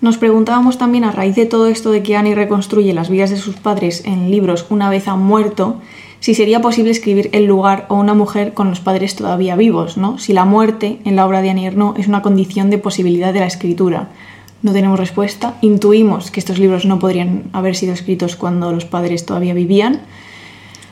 Nos 0.00 0.16
preguntábamos 0.18 0.76
también 0.78 1.04
a 1.04 1.12
raíz 1.12 1.34
de 1.36 1.44
todo 1.46 1.66
esto 1.68 1.90
de 1.90 2.02
que 2.02 2.16
Annie 2.16 2.34
reconstruye 2.34 2.92
las 2.94 3.08
vidas 3.10 3.28
de 3.30 3.36
sus 3.36 3.56
padres 3.56 4.02
en 4.06 4.30
libros 4.30 4.66
una 4.70 4.90
vez 4.90 5.06
han 5.08 5.22
muerto, 5.22 5.76
si 6.24 6.32
sería 6.34 6.62
posible 6.62 6.90
escribir 6.90 7.28
el 7.32 7.44
lugar 7.44 7.84
o 7.90 7.96
una 7.96 8.14
mujer 8.14 8.54
con 8.54 8.70
los 8.70 8.80
padres 8.80 9.14
todavía 9.14 9.56
vivos, 9.56 9.98
¿no? 9.98 10.16
Si 10.16 10.32
la 10.32 10.46
muerte 10.46 10.98
en 11.04 11.16
la 11.16 11.26
obra 11.26 11.42
de 11.42 11.50
Annie 11.50 11.66
Ernaux 11.66 12.00
es 12.00 12.08
una 12.08 12.22
condición 12.22 12.70
de 12.70 12.78
posibilidad 12.78 13.34
de 13.34 13.40
la 13.40 13.46
escritura. 13.46 14.08
No 14.62 14.72
tenemos 14.72 14.98
respuesta. 14.98 15.58
Intuimos 15.60 16.30
que 16.30 16.40
estos 16.40 16.58
libros 16.58 16.86
no 16.86 16.98
podrían 16.98 17.50
haber 17.52 17.76
sido 17.76 17.92
escritos 17.92 18.36
cuando 18.36 18.72
los 18.72 18.86
padres 18.86 19.26
todavía 19.26 19.52
vivían. 19.52 20.00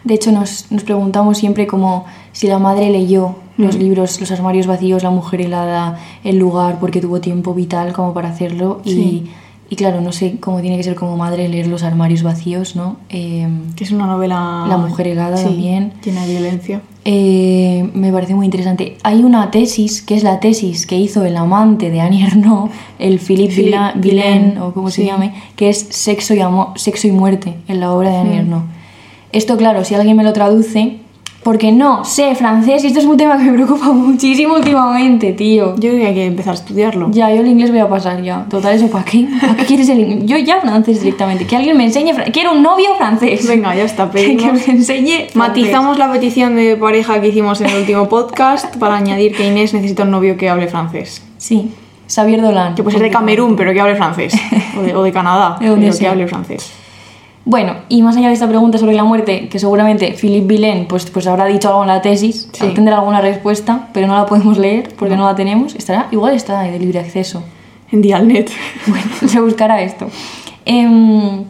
De 0.04 0.12
hecho, 0.12 0.32
nos, 0.32 0.70
nos 0.70 0.84
preguntamos 0.84 1.38
siempre 1.38 1.66
como 1.66 2.04
si 2.32 2.46
la 2.46 2.58
madre 2.58 2.90
leyó 2.90 3.36
los 3.56 3.76
libros, 3.76 4.20
Los 4.20 4.32
armarios 4.32 4.66
vacíos, 4.66 5.02
La 5.02 5.08
mujer 5.08 5.40
helada, 5.40 5.98
El 6.24 6.36
lugar, 6.36 6.78
porque 6.78 7.00
tuvo 7.00 7.22
tiempo 7.22 7.54
vital 7.54 7.94
como 7.94 8.12
para 8.12 8.28
hacerlo. 8.28 8.82
Sí. 8.84 8.90
y 8.90 9.30
claro, 9.76 10.00
no 10.00 10.12
sé 10.12 10.37
cómo 10.40 10.61
tiene 10.61 10.76
que 10.76 10.82
ser 10.82 10.94
como 10.94 11.16
madre 11.16 11.48
leer 11.48 11.66
Los 11.66 11.82
armarios 11.82 12.22
vacíos, 12.22 12.76
¿no? 12.76 12.96
Eh, 13.08 13.48
Que 13.76 13.85
es 13.85 13.90
una 13.92 14.06
novela... 14.06 14.64
La 14.68 14.76
mujer 14.76 15.06
helada 15.08 15.37
sí, 15.37 15.44
también. 15.44 15.92
De 16.04 16.11
violencia. 16.26 16.80
eh, 17.04 17.88
me 17.94 18.12
parece 18.12 18.35
muy 18.35 18.44
interesante. 18.46 18.96
Hay 19.02 19.22
una 19.24 19.50
tesis, 19.50 20.02
que 20.02 20.14
es 20.14 20.22
la 20.22 20.40
tesis 20.40 20.87
que 20.87 20.96
hizo 20.98 21.24
el 21.24 21.37
amante 21.37 21.90
de 21.90 22.00
Annie 22.00 22.24
Ernaux, 22.26 22.70
el 22.98 23.18
Philippe 23.18 23.54
Philippe 23.54 23.70
Villa- 23.70 23.92
Villain, 23.96 24.42
Villain, 24.50 24.58
o 24.58 24.72
como 24.74 24.90
se 24.90 25.02
sí. 25.02 25.06
llame, 25.08 25.32
que 25.56 25.68
es 25.68 25.78
sexo 25.90 26.35
y, 26.35 26.40
amo- 26.40 26.72
sexo 26.76 27.08
y 27.08 27.12
muerte 27.12 27.54
en 27.68 27.80
la 27.80 27.92
obra 27.92 28.11
de 28.11 28.16
Annie 28.18 28.35
Mm. 28.37 28.40
Ernaux. 28.40 28.64
Esto, 29.32 29.56
claro, 29.56 29.85
si 29.85 29.94
alguien 29.94 30.16
me 30.16 30.24
lo 30.24 30.32
traduce, 30.32 30.98
porque 31.42 31.72
no 31.72 32.05
sé 32.05 32.35
francés 32.35 32.85
y 32.85 32.88
esto 32.88 33.00
es 33.00 33.07
un 33.07 33.16
tema 33.16 33.37
que 33.37 33.44
me 33.44 33.52
preocupa 33.52 33.87
muchísimo 33.92 34.55
últimamente, 34.55 35.33
tío. 35.33 35.74
Yo 35.74 35.90
creo 35.90 36.00
que 36.00 36.07
hay 36.07 36.14
que 36.14 36.26
empezar 36.26 36.52
a 36.52 36.55
estudiarlo. 36.55 37.11
Ya, 37.11 37.35
yo 37.35 37.40
el 37.40 37.48
inglés 37.48 37.70
voy 37.70 37.81
a 37.81 37.88
pasar 37.88 38.22
ya. 38.22 38.46
Total, 38.48 38.74
¿eso 38.74 38.88
para 38.88 39.05
qué? 39.05 39.26
¿Para 39.40 39.57
qué 39.57 39.64
quieres 39.64 39.88
el 39.88 40.00
inglés? 40.00 40.20
Yo 40.24 40.38
ya 40.38 40.61
francés 40.61 41.00
directamente. 41.02 41.46
Que 41.46 41.57
alguien 41.57 41.76
me 41.76 41.85
enseñe. 41.85 42.12
Quiero 42.33 42.52
un 42.52 42.62
novio 42.62 42.94
francés. 42.96 43.46
Venga, 43.48 43.74
ya 43.74 43.85
está, 43.85 44.11
Que, 44.12 44.37
que 44.37 44.52
me 44.52 44.64
enseñe 44.64 45.28
francés. 45.31 45.37
Matizamos 45.37 45.98
la 45.98 46.12
petición 46.12 46.55
de 46.55 46.76
pareja 46.76 47.20
que 47.20 47.28
hicimos 47.28 47.61
en 47.61 47.70
el 47.70 47.81
último 47.81 48.09
podcast 48.09 48.76
para 48.76 48.96
añadir 48.96 49.35
que 49.35 49.46
Inés 49.46 49.74
necesita 49.74 50.05
un 50.05 50.11
novio 50.11 50.37
que 50.37 50.48
hable 50.48 50.68
francés. 50.68 51.22
Sí, 51.38 51.72
Xavier 52.09 52.40
Dolan. 52.40 52.74
Que 52.74 52.83
puede 52.83 52.98
ser 52.98 53.02
de 53.05 53.11
Camerún, 53.11 53.57
pero 53.57 53.72
que 53.72 53.81
hable 53.81 53.96
francés. 53.96 54.35
O 54.78 54.83
de, 54.83 54.94
o 54.94 55.02
de 55.02 55.12
Canadá, 55.12 55.57
pero 55.61 55.76
que 55.76 56.07
hable 56.07 56.26
francés. 56.28 56.72
Bueno, 57.44 57.74
y 57.88 58.02
más 58.02 58.16
allá 58.16 58.28
de 58.28 58.35
esta 58.35 58.48
pregunta 58.48 58.78
sobre 58.78 58.94
la 58.94 59.02
muerte, 59.05 59.48
que 59.48 59.59
seguramente 59.59 60.12
Philippe 60.12 60.46
Villain 60.46 60.87
pues, 60.87 61.11
pues 61.11 61.26
habrá 61.26 61.46
dicho 61.46 61.68
algo 61.68 61.83
en 61.83 61.88
la 61.88 62.00
tesis, 62.00 62.48
Sí. 62.52 62.68
tendrá 62.74 62.98
alguna 62.98 63.20
respuesta, 63.20 63.88
pero 63.92 64.07
no 64.07 64.14
la 64.16 64.26
podemos 64.26 64.59
leer 64.59 64.94
porque 64.96 65.16
no, 65.16 65.26
la 65.26 65.35
tenemos. 65.35 65.74
Estará, 65.74 66.07
igual 66.12 66.35
está 66.35 66.62
de 66.62 66.78
libre 66.78 67.00
acceso. 67.00 67.42
En 67.90 68.00
Dialnet. 68.00 68.50
Bueno, 68.87 69.07
se 69.26 69.40
buscará 69.40 69.83
esto. 69.83 70.07
Em, 70.64 71.44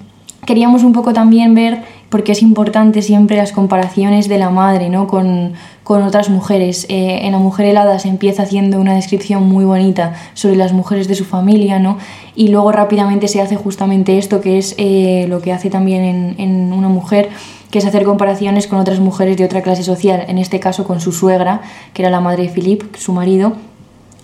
queríamos 0.46 0.82
un 0.82 0.92
poco 0.92 1.12
también 1.12 1.54
ver, 1.54 1.84
porque 2.12 2.32
es 2.32 2.42
importante 2.42 3.00
siempre 3.00 3.38
las 3.38 3.52
comparaciones 3.52 4.28
de 4.28 4.36
la 4.36 4.50
madre 4.50 4.90
¿no? 4.90 5.06
con, 5.06 5.54
con 5.82 6.02
otras 6.02 6.28
mujeres. 6.28 6.84
Eh, 6.90 7.20
en 7.22 7.32
La 7.32 7.38
Mujer 7.38 7.64
Helada 7.64 7.98
se 7.98 8.08
empieza 8.08 8.42
haciendo 8.42 8.78
una 8.78 8.94
descripción 8.94 9.48
muy 9.48 9.64
bonita 9.64 10.12
sobre 10.34 10.56
las 10.56 10.74
mujeres 10.74 11.08
de 11.08 11.14
su 11.14 11.24
familia, 11.24 11.78
¿no? 11.78 11.96
y 12.36 12.48
luego 12.48 12.70
rápidamente 12.70 13.28
se 13.28 13.40
hace 13.40 13.56
justamente 13.56 14.18
esto, 14.18 14.42
que 14.42 14.58
es 14.58 14.74
eh, 14.76 15.24
lo 15.30 15.40
que 15.40 15.54
hace 15.54 15.70
también 15.70 16.04
en, 16.04 16.34
en 16.36 16.72
Una 16.74 16.88
Mujer, 16.88 17.30
que 17.70 17.78
es 17.78 17.86
hacer 17.86 18.04
comparaciones 18.04 18.66
con 18.66 18.78
otras 18.78 19.00
mujeres 19.00 19.38
de 19.38 19.46
otra 19.46 19.62
clase 19.62 19.82
social, 19.82 20.26
en 20.28 20.36
este 20.36 20.60
caso 20.60 20.84
con 20.84 21.00
su 21.00 21.12
suegra, 21.12 21.62
que 21.94 22.02
era 22.02 22.10
la 22.10 22.20
madre 22.20 22.42
de 22.42 22.48
Philippe, 22.50 22.98
su 22.98 23.14
marido, 23.14 23.54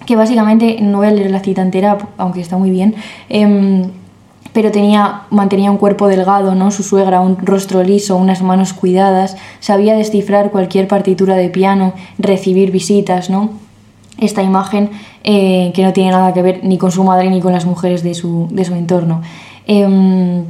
que 0.04 0.14
básicamente, 0.14 0.76
no 0.82 0.98
voy 0.98 1.06
a 1.06 1.10
leer 1.10 1.30
la 1.30 1.40
cita 1.40 1.62
entera, 1.62 1.96
aunque 2.18 2.42
está 2.42 2.58
muy 2.58 2.70
bien, 2.70 2.96
em, 3.30 3.84
pero 4.58 4.72
tenía, 4.72 5.22
mantenía 5.30 5.70
un 5.70 5.76
cuerpo 5.76 6.08
delgado, 6.08 6.56
¿no? 6.56 6.72
Su 6.72 6.82
suegra, 6.82 7.20
un 7.20 7.36
rostro 7.46 7.84
liso, 7.84 8.16
unas 8.16 8.42
manos 8.42 8.72
cuidadas, 8.72 9.36
sabía 9.60 9.94
descifrar 9.94 10.50
cualquier 10.50 10.88
partitura 10.88 11.36
de 11.36 11.48
piano, 11.48 11.92
recibir 12.18 12.72
visitas, 12.72 13.30
¿no? 13.30 13.50
Esta 14.18 14.42
imagen 14.42 14.90
eh, 15.22 15.70
que 15.76 15.84
no 15.84 15.92
tiene 15.92 16.10
nada 16.10 16.34
que 16.34 16.42
ver 16.42 16.64
ni 16.64 16.76
con 16.76 16.90
su 16.90 17.04
madre 17.04 17.30
ni 17.30 17.40
con 17.40 17.52
las 17.52 17.66
mujeres 17.66 18.02
de 18.02 18.14
su, 18.14 18.48
de 18.50 18.64
su 18.64 18.74
entorno. 18.74 19.22
Em, 19.68 20.42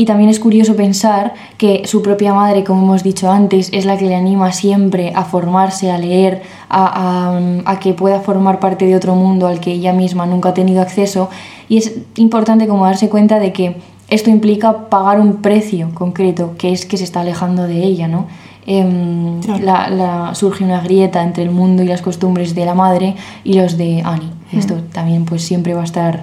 y 0.00 0.06
también 0.06 0.30
es 0.30 0.40
curioso 0.40 0.76
pensar 0.76 1.34
que 1.58 1.82
su 1.84 2.00
propia 2.00 2.32
madre, 2.32 2.64
como 2.64 2.84
hemos 2.84 3.02
dicho 3.02 3.30
antes, 3.30 3.68
es 3.74 3.84
la 3.84 3.98
que 3.98 4.06
le 4.06 4.14
anima 4.14 4.50
siempre 4.50 5.12
a 5.14 5.24
formarse, 5.24 5.90
a 5.90 5.98
leer, 5.98 6.40
a, 6.70 7.78
que 7.82 7.92
pueda 7.92 8.20
formar 8.20 8.60
parte 8.60 8.86
de 8.86 8.96
otro 8.96 9.14
mundo 9.14 9.46
al 9.46 9.60
que 9.60 9.72
ella 9.72 9.92
misma 9.92 10.24
nunca 10.24 10.48
ha 10.48 10.54
tenido 10.54 10.80
acceso. 10.80 11.28
Y 11.68 11.76
es 11.76 11.98
importante 12.16 12.66
como 12.66 12.86
darse 12.86 13.10
cuenta 13.10 13.38
de 13.38 13.52
que 13.52 13.76
esto 14.08 14.30
implica 14.30 14.88
pagar 14.88 15.20
un 15.20 15.42
precio 15.42 15.90
concreto, 15.92 16.54
que 16.56 16.72
es 16.72 16.86
que 16.86 16.96
se 16.96 17.04
está 17.04 17.20
alejando 17.20 17.64
de 17.64 17.84
ella, 17.84 18.08
¿no? 18.08 18.26
Em, 18.64 19.42
surge 20.32 20.64
una 20.64 20.80
grieta 20.80 21.22
entre 21.22 21.42
el 21.42 21.50
mundo 21.50 21.82
y 21.82 21.86
las 21.86 22.00
costumbres 22.00 22.54
de 22.54 22.64
la 22.64 22.72
madre 22.72 23.16
y 23.44 23.52
los 23.52 23.76
de 23.76 24.00
Annie. 24.02 24.30
Esto 24.50 24.76
también 24.94 25.26
pues 25.26 25.42
siempre 25.42 25.74
va 25.74 25.82
a 25.82 25.84
estar 25.84 26.22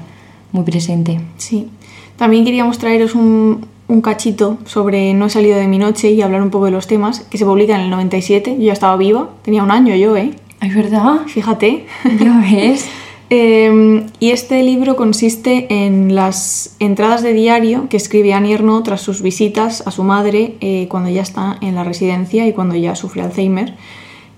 muy 0.52 0.64
presente. 0.64 1.22
Sí. 1.38 1.70
También 2.18 2.46
queríamos 2.46 2.80
traeros 2.80 3.16
un, 3.16 3.68
cachito 4.04 4.58
sobre 4.66 5.14
No 5.14 5.28
he 5.28 5.30
salido 5.30 5.58
de 5.58 5.68
mi 5.68 5.78
noche 5.78 6.12
y 6.12 6.22
hablar 6.22 6.42
un 6.42 6.50
poco 6.50 6.66
de 6.66 6.72
los 6.72 6.88
temas, 6.88 7.22
que 7.22 7.38
se 7.38 7.46
publica 7.46 7.76
en 7.76 7.82
el 7.82 7.90
97. 7.90 8.58
Yo 8.58 8.64
ya 8.64 8.74
estaba 8.74 8.98
viva, 8.98 9.30
tenía 9.44 9.64
un 9.64 9.72
año 9.72 9.96
yo, 9.96 10.18
¿eh? 10.18 10.32
¿Es 10.62 10.76
verdad? 10.76 11.22
Fíjate. 11.28 11.86
Ya 12.20 12.40
ves. 12.40 12.86
Em, 13.30 14.06
y 14.22 14.30
este 14.30 14.64
libro 14.64 14.96
consiste 14.96 15.68
en 15.70 16.16
las 16.16 16.78
entradas 16.80 17.24
de 17.24 17.34
diario 17.34 17.90
que 17.90 17.98
escribe 17.98 18.34
Annie 18.34 18.54
Ernaux 18.54 18.86
tras 18.86 19.02
sus 19.02 19.22
visitas 19.22 19.86
a 19.86 19.92
su 19.92 20.04
madre 20.04 20.56
eh, 20.62 20.88
cuando 20.90 21.10
ya 21.10 21.24
está 21.24 21.58
en 21.60 21.76
la 21.76 21.84
residencia 21.84 22.48
y 22.48 22.54
cuando 22.54 22.76
ya 22.76 22.96
sufre 22.96 23.24
Alzheimer. 23.24 23.74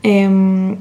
Em, 0.02 0.78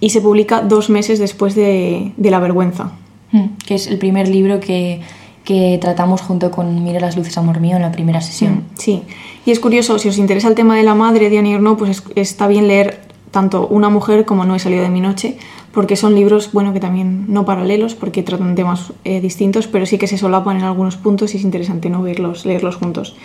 y 0.00 0.08
se 0.08 0.22
publica 0.22 0.62
dos 0.62 0.88
meses 0.88 1.18
después 1.18 1.54
de, 1.54 2.12
de 2.16 2.30
La 2.30 2.40
Vergüenza. 2.40 2.92
Mm, 3.32 3.58
que 3.66 3.74
es 3.74 3.86
el 3.86 3.98
primer 3.98 4.28
libro 4.28 4.58
que 4.58 5.02
que 5.50 5.78
tratamos 5.80 6.20
junto 6.20 6.52
con 6.52 6.84
Mira 6.84 7.00
las 7.00 7.16
luces, 7.16 7.36
amor 7.36 7.58
mío, 7.58 7.74
en 7.74 7.82
la 7.82 7.90
primera 7.90 8.20
sesión. 8.20 8.52
Mm, 8.52 8.64
sí, 8.74 9.02
y 9.44 9.50
es 9.50 9.58
curioso, 9.58 9.98
si 9.98 10.08
os 10.08 10.16
interesa 10.16 10.46
el 10.46 10.54
tema 10.54 10.76
de 10.76 10.84
la 10.84 10.94
madre 10.94 11.28
de 11.28 11.40
Annie 11.40 11.54
Ernaux, 11.54 11.76
pues 11.76 12.04
está 12.14 12.46
bien 12.46 12.68
leer 12.68 13.00
tanto 13.32 13.66
Una 13.66 13.88
mujer 13.88 14.24
como 14.24 14.44
No 14.44 14.54
he 14.54 14.60
salido 14.60 14.84
de 14.84 14.90
mi 14.90 15.00
noche, 15.00 15.38
porque 15.72 15.96
son 15.96 16.14
libros, 16.14 16.52
bueno, 16.52 16.72
que 16.72 16.78
también 16.78 17.24
no 17.26 17.44
paralelos, 17.46 17.96
porque 17.96 18.22
tratan 18.22 18.54
temas 18.54 18.92
eh, 19.02 19.20
distintos, 19.20 19.66
pero 19.66 19.86
sí 19.86 19.98
que 19.98 20.06
se 20.06 20.18
solapan 20.18 20.56
en 20.56 20.62
algunos 20.62 20.96
puntos 20.96 21.34
y 21.34 21.38
es 21.38 21.42
interesante 21.42 21.90
no 21.90 22.00
verlos, 22.00 22.46
leerlos 22.46 22.76
juntos. 22.76 23.16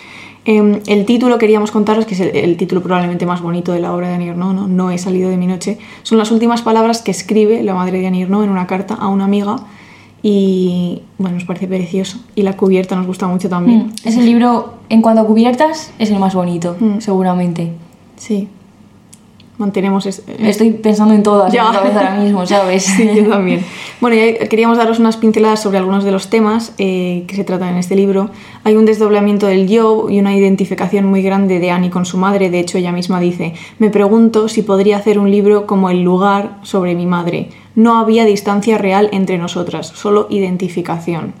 Em, 0.44 0.80
el 0.88 1.06
título 1.06 1.38
queríamos 1.38 1.70
contaros, 1.70 2.06
que 2.06 2.14
es 2.14 2.20
el, 2.20 2.56
título 2.56 2.82
probablemente 2.82 3.24
más 3.24 3.40
bonito 3.40 3.70
de 3.70 3.78
la 3.78 3.92
obra 3.92 4.08
de 4.08 4.14
Annie 4.14 4.30
Ernaux, 4.30 4.52
¿no? 4.52 4.66
no 4.66 4.90
he 4.90 4.98
salido 4.98 5.30
de 5.30 5.36
mi 5.36 5.46
noche, 5.46 5.78
son 6.02 6.18
las 6.18 6.32
últimas 6.32 6.62
palabras 6.62 7.02
que 7.02 7.12
escribe 7.12 7.62
la 7.62 7.74
madre 7.74 8.00
de 8.00 8.08
Annie 8.08 8.22
Ernaux 8.22 8.42
en 8.42 8.50
una 8.50 8.66
carta 8.66 8.94
a 8.94 9.06
una 9.06 9.26
amiga 9.26 9.58
y 10.28 11.02
bueno, 11.18 11.36
nos 11.36 11.44
parece 11.44 11.68
precioso. 11.68 12.18
Y 12.34 12.42
la 12.42 12.56
cubierta 12.56 12.96
nos 12.96 13.06
gusta 13.06 13.28
mucho 13.28 13.48
también. 13.48 13.86
Mm, 13.86 14.08
es 14.08 14.16
el 14.16 14.26
libro, 14.26 14.74
en 14.88 15.00
cuanto 15.00 15.20
a 15.20 15.24
cubiertas, 15.24 15.92
es 16.00 16.10
el 16.10 16.18
más 16.18 16.34
bonito, 16.34 16.76
mm. 16.80 16.98
seguramente. 16.98 17.70
Sí. 18.16 18.48
Mantenemos. 19.58 20.06
Eh, 20.06 20.36
Estoy 20.40 20.72
pensando 20.72 21.14
en 21.14 21.22
todas 21.22 21.52
ya. 21.52 21.62
en 21.62 21.70
mi 21.70 21.76
cabeza 21.76 21.98
ahora 22.00 22.22
mismo, 22.22 22.46
¿sabes? 22.46 22.84
sí, 22.96 23.08
yo 23.14 23.28
también. 23.28 23.64
Bueno, 23.98 24.16
queríamos 24.50 24.76
daros 24.76 24.98
unas 24.98 25.16
pinceladas 25.16 25.62
sobre 25.62 25.78
algunos 25.78 26.04
de 26.04 26.10
los 26.10 26.28
temas 26.28 26.74
eh, 26.76 27.24
que 27.26 27.34
se 27.34 27.44
tratan 27.44 27.70
en 27.70 27.76
este 27.78 27.96
libro. 27.96 28.28
Hay 28.62 28.76
un 28.76 28.84
desdoblamiento 28.84 29.46
del 29.46 29.68
yo 29.68 30.10
y 30.10 30.20
una 30.20 30.36
identificación 30.36 31.06
muy 31.06 31.22
grande 31.22 31.60
de 31.60 31.70
Annie 31.70 31.88
con 31.88 32.04
su 32.04 32.18
madre. 32.18 32.50
De 32.50 32.60
hecho, 32.60 32.76
ella 32.76 32.92
misma 32.92 33.20
dice: 33.20 33.54
Me 33.78 33.88
pregunto 33.88 34.48
si 34.48 34.60
podría 34.60 34.98
hacer 34.98 35.18
un 35.18 35.30
libro 35.30 35.66
como 35.66 35.88
El 35.88 36.02
lugar 36.02 36.58
sobre 36.62 36.94
mi 36.94 37.06
madre 37.06 37.48
no 37.76 37.98
había 37.98 38.24
distancia 38.24 38.78
real 38.78 39.08
entre 39.12 39.38
nosotras, 39.38 39.86
solo 39.94 40.26
identificación, 40.30 41.34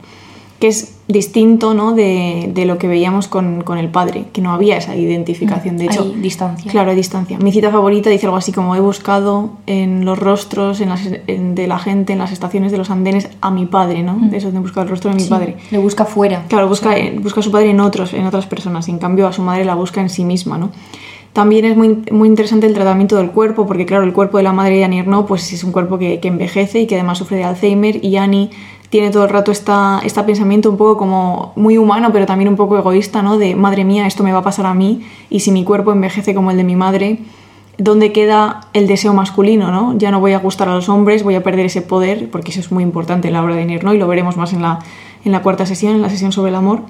que 0.58 0.68
es 0.68 0.96
distinto 1.08 1.74
¿no? 1.74 1.92
de, 1.92 2.64
lo 2.66 2.78
que 2.78 2.88
veíamos 2.88 3.28
con, 3.28 3.62
el 3.78 3.88
padre, 3.90 4.24
que 4.32 4.40
no 4.40 4.52
había 4.52 4.76
esa 4.76 4.96
identificación. 4.96 5.76
De 5.76 5.86
hecho, 5.86 6.02
hay 6.02 6.20
distancia. 6.20 6.70
Claro, 6.70 6.90
hay 6.90 6.96
distancia. 6.96 7.38
Mi 7.38 7.52
cita 7.52 7.70
favorita 7.70 8.10
dice 8.10 8.26
algo 8.26 8.38
así 8.38 8.52
como 8.52 8.74
he 8.74 8.80
buscado 8.80 9.50
en 9.66 10.04
los 10.04 10.18
rostros 10.18 10.78
de 10.78 11.66
la 11.66 11.78
gente, 11.78 12.12
en 12.12 12.18
las 12.18 12.32
estaciones 12.32 12.72
de 12.72 12.78
los 12.78 12.90
andenes, 12.90 13.28
a 13.40 13.50
mi 13.50 13.66
padre, 13.66 14.02
¿no? 14.02 14.18
De 14.18 14.36
eso 14.38 14.50
de 14.50 14.58
buscar 14.58 14.84
el 14.84 14.90
rostro 14.90 15.10
de 15.10 15.16
mi 15.22 15.28
padre. 15.28 15.56
Le 15.70 15.78
busca 15.78 16.04
fuera. 16.04 16.44
Claro, 16.48 16.68
busca, 16.68 16.94
busca 17.20 17.40
a 17.40 17.42
su 17.42 17.52
padre 17.52 17.70
en 17.70 17.80
otros, 17.80 18.14
en 18.14 18.26
otras 18.26 18.46
personas, 18.46 18.88
en 18.88 18.98
cambio 18.98 19.26
a 19.26 19.32
su 19.32 19.42
madre 19.42 19.64
la 19.64 19.74
busca 19.74 20.00
en 20.00 20.08
sí 20.08 20.24
misma, 20.24 20.58
¿no? 20.58 20.70
También 21.36 21.66
es 21.66 21.76
muy, 21.76 22.02
muy 22.10 22.28
interesante 22.28 22.66
el 22.66 22.72
tratamiento 22.72 23.16
del 23.16 23.30
cuerpo, 23.30 23.66
porque 23.66 23.84
claro, 23.84 24.04
el 24.04 24.14
cuerpo 24.14 24.38
de 24.38 24.42
la 24.42 24.54
madre 24.54 24.76
de 24.76 24.84
Annie 24.84 25.00
Ernaux 25.00 25.28
pues, 25.28 25.52
es 25.52 25.64
un 25.64 25.70
cuerpo 25.70 25.98
que, 25.98 26.18
envejece 26.22 26.80
y 26.80 26.86
que 26.86 26.94
además 26.94 27.18
sufre 27.18 27.36
de 27.36 27.44
Alzheimer 27.44 28.02
y 28.02 28.16
Annie 28.16 28.48
tiene 28.90 29.10
todo 29.10 29.24
el 29.24 29.30
rato 29.30 29.50
esta, 29.50 30.00
este 30.04 30.22
pensamiento 30.22 30.70
un 30.70 30.76
poco 30.76 30.96
como 30.96 31.52
muy 31.56 31.78
humano, 31.78 32.10
pero 32.12 32.26
también 32.26 32.48
un 32.48 32.56
poco 32.56 32.78
egoísta, 32.78 33.22
¿no? 33.22 33.38
De, 33.38 33.54
madre 33.54 33.84
mía, 33.84 34.06
esto 34.06 34.22
me 34.22 34.32
va 34.32 34.38
a 34.38 34.42
pasar 34.42 34.66
a 34.66 34.74
mí 34.74 35.02
y 35.30 35.40
si 35.40 35.50
mi 35.50 35.64
cuerpo 35.64 35.92
envejece 35.92 36.34
como 36.34 36.50
el 36.50 36.56
de 36.56 36.64
mi 36.64 36.76
madre, 36.76 37.18
¿dónde 37.78 38.12
queda 38.12 38.62
el 38.72 38.86
deseo 38.86 39.12
masculino, 39.12 39.70
¿no? 39.70 39.96
Ya 39.98 40.10
no 40.10 40.20
voy 40.20 40.32
a 40.32 40.38
gustar 40.38 40.68
a 40.68 40.74
los 40.74 40.88
hombres, 40.88 41.22
voy 41.22 41.34
a 41.34 41.42
perder 41.42 41.66
ese 41.66 41.82
poder, 41.82 42.30
porque 42.30 42.50
eso 42.50 42.60
es 42.60 42.70
muy 42.70 42.82
importante 42.82 43.28
en 43.28 43.34
la 43.34 43.42
obra 43.42 43.56
de 43.56 43.62
Annie 43.62 43.78
y 43.78 43.98
lo 43.98 44.06
veremos 44.06 44.36
más 44.36 44.52
en 44.52 44.62
la, 44.62 44.78
en 45.24 45.32
la 45.32 45.42
cuarta 45.42 45.66
sesión, 45.66 45.94
en 45.94 46.02
la 46.02 46.10
sesión 46.10 46.32
sobre 46.32 46.50
el 46.50 46.56
amor. 46.56 46.82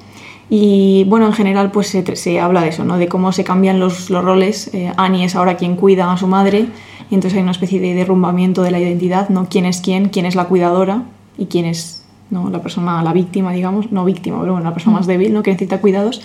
Y 0.49 1.05
bueno, 1.09 1.27
en 1.27 1.33
general 1.33 1.73
pues 1.73 1.89
se, 1.89 2.41
habla 2.41 2.61
de 2.61 2.69
eso, 2.69 2.85
¿no? 2.85 2.99
de 2.99 3.09
cómo 3.09 3.33
se 3.33 3.43
cambian 3.43 3.81
los, 3.81 4.11
los 4.11 4.25
roles. 4.25 4.73
Eh, 4.75 4.93
Annie 4.97 5.25
es 5.25 5.35
ahora 5.35 5.57
quien 5.57 5.77
cuida 5.77 6.13
a 6.13 6.17
su 6.17 6.29
madre 6.29 6.67
y 7.11 7.15
entonces 7.15 7.37
hay 7.37 7.43
una 7.43 7.53
especie 7.53 7.81
de 7.81 7.95
derrumbamiento 7.95 8.63
de 8.63 8.71
la 8.71 8.79
identidad, 8.79 9.29
¿no? 9.29 9.49
¿Quién 9.49 9.65
es 9.65 9.81
quién? 9.81 10.09
¿Quién 10.09 10.27
es 10.27 10.35
la 10.35 10.45
cuidadora? 10.45 11.03
¿Y 11.39 11.47
quién 11.47 11.65
es 11.67 12.05
¿no? 12.31 12.51
la 12.51 12.61
persona, 12.61 13.03
la 13.03 13.13
víctima, 13.13 13.53
digamos? 13.53 13.93
No 13.93 14.05
víctima, 14.05 14.41
pero 14.41 14.53
bueno, 14.53 14.69
la 14.69 14.75
persona 14.75 14.97
más 14.97 15.07
débil, 15.07 15.33
¿no? 15.33 15.43
Que 15.43 15.51
necesita 15.51 15.81
cuidados. 15.81 16.23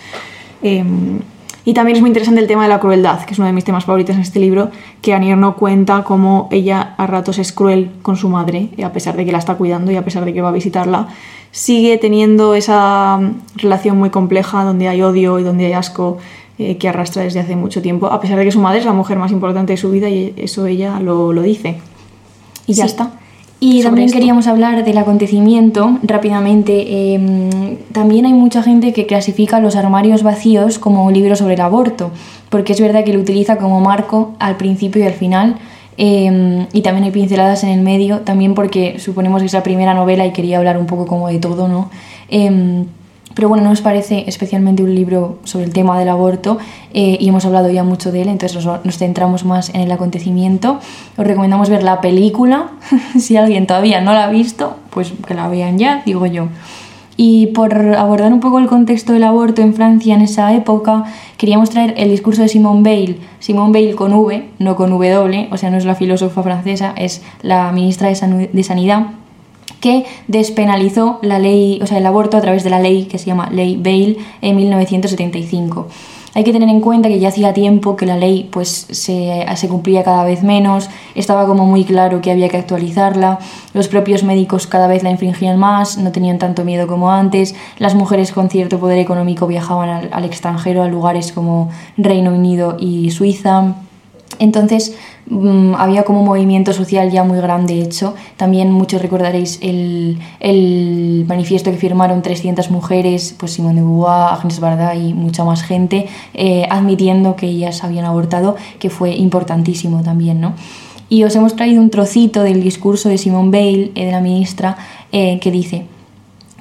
Em, 0.62 1.20
y 1.64 1.74
también 1.74 1.96
es 1.96 2.02
muy 2.02 2.10
interesante 2.10 2.42
el 2.42 2.48
tema 2.48 2.64
de 2.64 2.70
la 2.70 2.80
crueldad, 2.80 3.24
que 3.24 3.34
es 3.34 3.40
uno 3.40 3.46
de 3.46 3.54
mis 3.54 3.64
temas 3.64 3.86
favoritos 3.86 4.16
en 4.16 4.22
este 4.22 4.40
libro, 4.40 4.72
que 5.02 5.14
Annie 5.14 5.36
no 5.36 5.56
cuenta 5.56 6.04
cómo 6.04 6.50
ella 6.52 6.96
a 6.98 7.06
ratos 7.06 7.38
es 7.38 7.52
cruel 7.52 7.92
con 8.02 8.16
su 8.16 8.30
madre, 8.30 8.70
a 8.84 8.92
pesar 8.92 9.16
de 9.16 9.26
que 9.26 9.32
la 9.32 9.38
está 9.38 9.56
cuidando 9.56 9.92
y 9.92 9.96
a 9.96 10.04
pesar 10.04 10.26
de 10.26 10.34
que 10.34 10.42
va 10.42 10.50
a 10.50 10.54
visitarla 10.54 11.10
sigue 11.52 11.98
teniendo 11.98 12.56
esa 12.56 13.18
mm, 13.18 13.58
relación 13.58 13.98
muy 13.98 14.10
compleja 14.10 14.64
donde 14.64 14.88
hay 14.88 15.02
odio 15.02 15.40
y 15.40 15.44
donde 15.44 15.66
hay 15.68 15.74
asco 15.74 16.18
eh, 16.58 16.78
que 16.78 16.88
arrastra 16.88 17.24
desde 17.24 17.40
hace 17.40 17.56
mucho 17.56 17.82
tiempo, 17.82 18.08
a 18.08 18.20
pesar 18.20 18.38
de 18.38 18.46
que 18.46 18.52
su 18.52 18.60
madre 18.60 18.80
es 18.80 18.86
la 18.86 18.94
mujer 18.94 19.18
más 19.18 19.32
importante 19.32 19.74
de 19.74 19.78
su 19.78 19.92
vida 19.92 20.10
y 20.10 20.34
eso 20.38 20.66
ella 20.66 21.00
lo, 21.00 21.34
lo 21.34 21.42
dice. 21.42 21.80
Y 22.68 22.74
ya 22.74 22.86
está. 22.86 23.12
Y 23.64 23.84
también 23.84 24.12
queríamos 24.12 24.48
hablar 24.48 24.84
del 24.84 24.98
acontecimiento 24.98 26.00
rápidamente. 26.02 27.14
Em, 27.14 27.78
también 27.94 28.26
hay 28.26 28.34
mucha 28.34 28.64
gente 28.64 28.92
que 28.92 29.06
clasifica 29.06 29.60
los 29.60 29.76
armarios 29.76 30.24
vacíos 30.24 30.80
como 30.80 31.06
un 31.06 31.14
libro 31.14 31.36
sobre 31.36 31.54
el 31.54 31.62
aborto, 31.62 32.12
porque 32.50 32.74
es 32.74 32.82
verdad 32.82 33.06
que 33.06 33.14
lo 33.14 33.20
utiliza 33.20 33.58
como 33.58 33.80
marco 33.80 34.34
al 34.40 34.58
principio 34.58 35.04
y 35.04 35.08
al 35.08 35.14
final 35.14 35.58
Em, 36.04 36.68
y 36.74 36.82
también 36.82 37.04
hay 37.04 37.12
pinceladas 37.12 37.64
en 37.64 37.70
el 37.70 37.82
medio, 37.82 38.22
también 38.22 38.56
porque 38.56 38.98
suponemos 39.00 39.42
que 39.42 39.46
es 39.46 39.54
la 39.54 39.62
primera 39.62 39.94
novela 39.94 40.26
y 40.26 40.32
quería 40.32 40.58
hablar 40.58 40.78
un 40.78 40.88
poco 40.88 41.06
como 41.06 41.28
de 41.28 41.38
todo, 41.38 41.68
¿no? 41.68 41.92
Em, 42.30 42.86
pero 43.36 43.50
bueno, 43.50 43.64
no 43.64 43.70
nos 43.70 43.82
parece 43.82 44.26
especialmente 44.28 44.84
un 44.84 44.94
libro 44.94 45.40
sobre 45.44 45.66
el 45.66 45.74
tema 45.74 45.98
del 46.00 46.10
aborto 46.10 46.58
eh, 46.94 47.18
y 47.20 47.30
hemos 47.30 47.46
hablado 47.46 47.70
ya 47.70 47.84
mucho 47.84 48.12
de 48.12 48.24
él, 48.24 48.28
entonces 48.28 48.64
nos, 48.64 48.86
nos, 48.86 48.98
centramos 48.98 49.46
más 49.46 49.70
en 49.70 49.82
el 49.82 49.92
acontecimiento. 49.92 50.80
Os 51.18 51.26
recomendamos 51.26 51.70
ver 51.70 51.84
la 51.84 52.02
película, 52.02 52.72
si 53.20 53.38
alguien 53.38 53.68
todavía 53.68 54.02
no 54.02 54.14
la 54.14 54.26
ha 54.26 54.30
visto, 54.30 54.76
pues 54.90 55.14
que 55.26 55.34
la 55.34 55.48
vean 55.48 55.78
ya, 55.78 56.02
digo 56.06 56.26
yo. 56.26 56.48
Y 57.18 57.48
por 57.48 57.76
abordar 57.96 58.34
un 58.34 58.40
poco 58.40 58.60
el 58.60 58.68
contexto 58.68 59.14
del 59.14 59.24
aborto 59.26 59.62
en 59.62 59.74
Francia 59.74 60.16
en 60.16 60.22
esa 60.22 60.54
época, 60.56 61.04
queríamos 61.38 61.70
traer 61.70 61.94
el 61.98 62.10
discurso 62.10 62.42
de 62.42 62.48
Simone 62.48 62.82
Veil, 62.82 63.20
Simone 63.40 63.74
Veil 63.74 63.96
con 63.96 64.14
V, 64.14 64.50
no 64.60 64.76
con 64.76 64.90
W, 64.90 65.50
o 65.52 65.58
sea, 65.58 65.70
no 65.70 65.78
es 65.78 65.86
la 65.86 65.96
filósofa 65.96 66.42
francesa, 66.42 66.94
es 66.96 67.22
la 67.44 67.72
ministra 67.72 68.10
de 68.10 68.64
Sanidad, 68.64 69.08
que 69.82 70.06
despenalizó 70.28 71.20
la 71.22 71.40
ley, 71.40 71.80
o 71.82 71.88
sea, 71.88 71.98
el 71.98 72.06
aborto 72.06 72.38
a 72.38 72.42
través 72.42 72.64
de 72.64 72.70
la 72.70 72.80
ley 72.80 73.06
que 73.06 73.18
se 73.18 73.26
llama 73.26 73.50
Ley 73.52 73.76
Veil 73.76 74.18
en 74.42 74.56
1975. 74.56 75.88
Hay 76.34 76.46
que 76.46 76.54
tener 76.54 76.70
en 76.70 76.80
cuenta 76.80 77.10
que 77.10 77.20
ya 77.20 77.28
hacía 77.28 77.54
tiempo 77.54 77.98
que 77.98 78.06
la 78.06 78.16
ley 78.16 78.48
pues, 78.50 78.88
se, 78.90 79.46
se, 79.54 79.68
cumplía 79.68 80.04
cada 80.04 80.24
vez 80.24 80.44
menos, 80.44 80.90
estaba 81.14 81.46
como 81.46 81.66
muy 81.66 81.84
claro 81.84 82.22
que 82.22 82.32
había 82.32 82.48
que 82.48 82.56
actualizarla, 82.56 83.40
los 83.74 83.90
propios 83.90 84.24
médicos 84.24 84.66
cada 84.66 84.88
vez 84.88 85.04
la 85.04 85.12
infringían 85.12 85.60
más, 85.60 85.98
no 85.98 86.14
tenían 86.14 86.38
tanto 86.38 86.64
miedo 86.64 86.88
como 86.88 87.12
antes, 87.12 87.54
las 87.80 87.96
mujeres 87.96 88.32
con 88.32 88.50
cierto 88.50 88.80
poder 88.80 89.00
económico 89.00 89.46
viajaban 89.46 89.90
al, 89.90 90.10
al 90.14 90.24
extranjero, 90.24 90.84
a 90.84 90.88
lugares 90.88 91.34
como 91.34 91.70
Reino 91.98 92.34
Unido 92.34 92.78
y 92.80 93.12
Suiza. 93.12 93.76
Entonces 94.42 94.96
mm, 95.30 95.76
había 95.76 96.04
como 96.04 96.22
un 96.22 96.26
movimiento 96.26 96.74
social 96.74 97.12
ya 97.12 97.24
muy 97.24 97.38
grande 97.38 97.80
hecho. 97.80 98.16
También 98.38 98.72
muchos 98.72 99.00
recordaréis 99.00 99.60
el, 99.62 100.18
el 100.40 101.26
manifiesto 101.28 101.70
que 101.70 101.78
firmaron 101.78 102.24
300 102.24 102.72
mujeres, 102.72 103.36
pues 103.38 103.52
Simone 103.54 103.82
de 103.82 103.82
Beauvoir, 103.86 104.34
Agnes 104.34 104.60
Varda 104.60 104.96
y 104.96 105.14
mucha 105.14 105.44
más 105.44 105.62
gente, 105.62 106.08
eh, 106.34 106.66
admitiendo 106.72 107.36
que 107.36 107.46
ellas 107.46 107.84
habían 107.84 108.06
abortado, 108.06 108.56
que 108.80 108.90
fue 108.90 109.16
importantísimo 109.16 110.02
también, 110.02 110.42
¿no? 110.42 110.56
Y 111.08 111.24
os 111.24 111.36
hemos 111.36 111.56
traído 111.56 111.80
un 111.80 111.92
trocito 111.92 112.42
del 112.42 112.64
discurso 112.64 113.10
de 113.10 113.20
Simone 113.20 113.52
Veil, 113.52 113.92
eh, 113.94 114.06
de 114.06 114.12
la 114.12 114.22
ministra, 114.22 114.76
eh, 115.12 115.40
que 115.40 115.52
dice... 115.52 115.86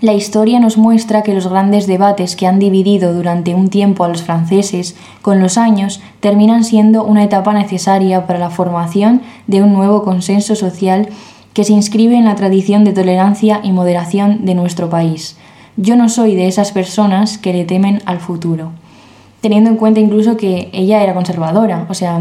La 0.00 0.14
historia 0.14 0.60
nos 0.60 0.78
muestra 0.78 1.22
que 1.22 1.34
los 1.34 1.46
grandes 1.46 1.86
debates 1.86 2.34
que 2.34 2.46
han 2.46 2.58
dividido 2.58 3.12
durante 3.12 3.54
un 3.54 3.68
tiempo 3.68 4.02
a 4.02 4.08
los 4.08 4.22
franceses, 4.22 4.96
con 5.20 5.40
los 5.40 5.58
años, 5.58 6.00
terminan 6.20 6.64
siendo 6.64 7.04
una 7.04 7.22
etapa 7.22 7.52
necesaria 7.52 8.26
para 8.26 8.38
la 8.38 8.48
formación 8.48 9.20
de 9.46 9.62
un 9.62 9.74
nuevo 9.74 10.02
consenso 10.02 10.54
social 10.54 11.08
que 11.52 11.64
se 11.64 11.74
inscribe 11.74 12.16
en 12.16 12.24
la 12.24 12.34
tradición 12.34 12.82
de 12.84 12.94
tolerancia 12.94 13.60
y 13.62 13.72
moderación 13.72 14.46
de 14.46 14.54
nuestro 14.54 14.88
país. 14.88 15.36
Yo 15.76 15.96
no 15.96 16.08
soy 16.08 16.34
de 16.34 16.48
esas 16.48 16.72
personas 16.72 17.36
que 17.36 17.52
le 17.52 17.66
temen 17.66 18.00
al 18.06 18.20
futuro. 18.20 18.72
Teniendo 19.42 19.68
en 19.68 19.76
cuenta 19.76 20.00
incluso 20.00 20.38
que 20.38 20.70
ella 20.72 21.02
era 21.02 21.12
conservadora, 21.12 21.84
o 21.90 21.94
sea, 21.94 22.20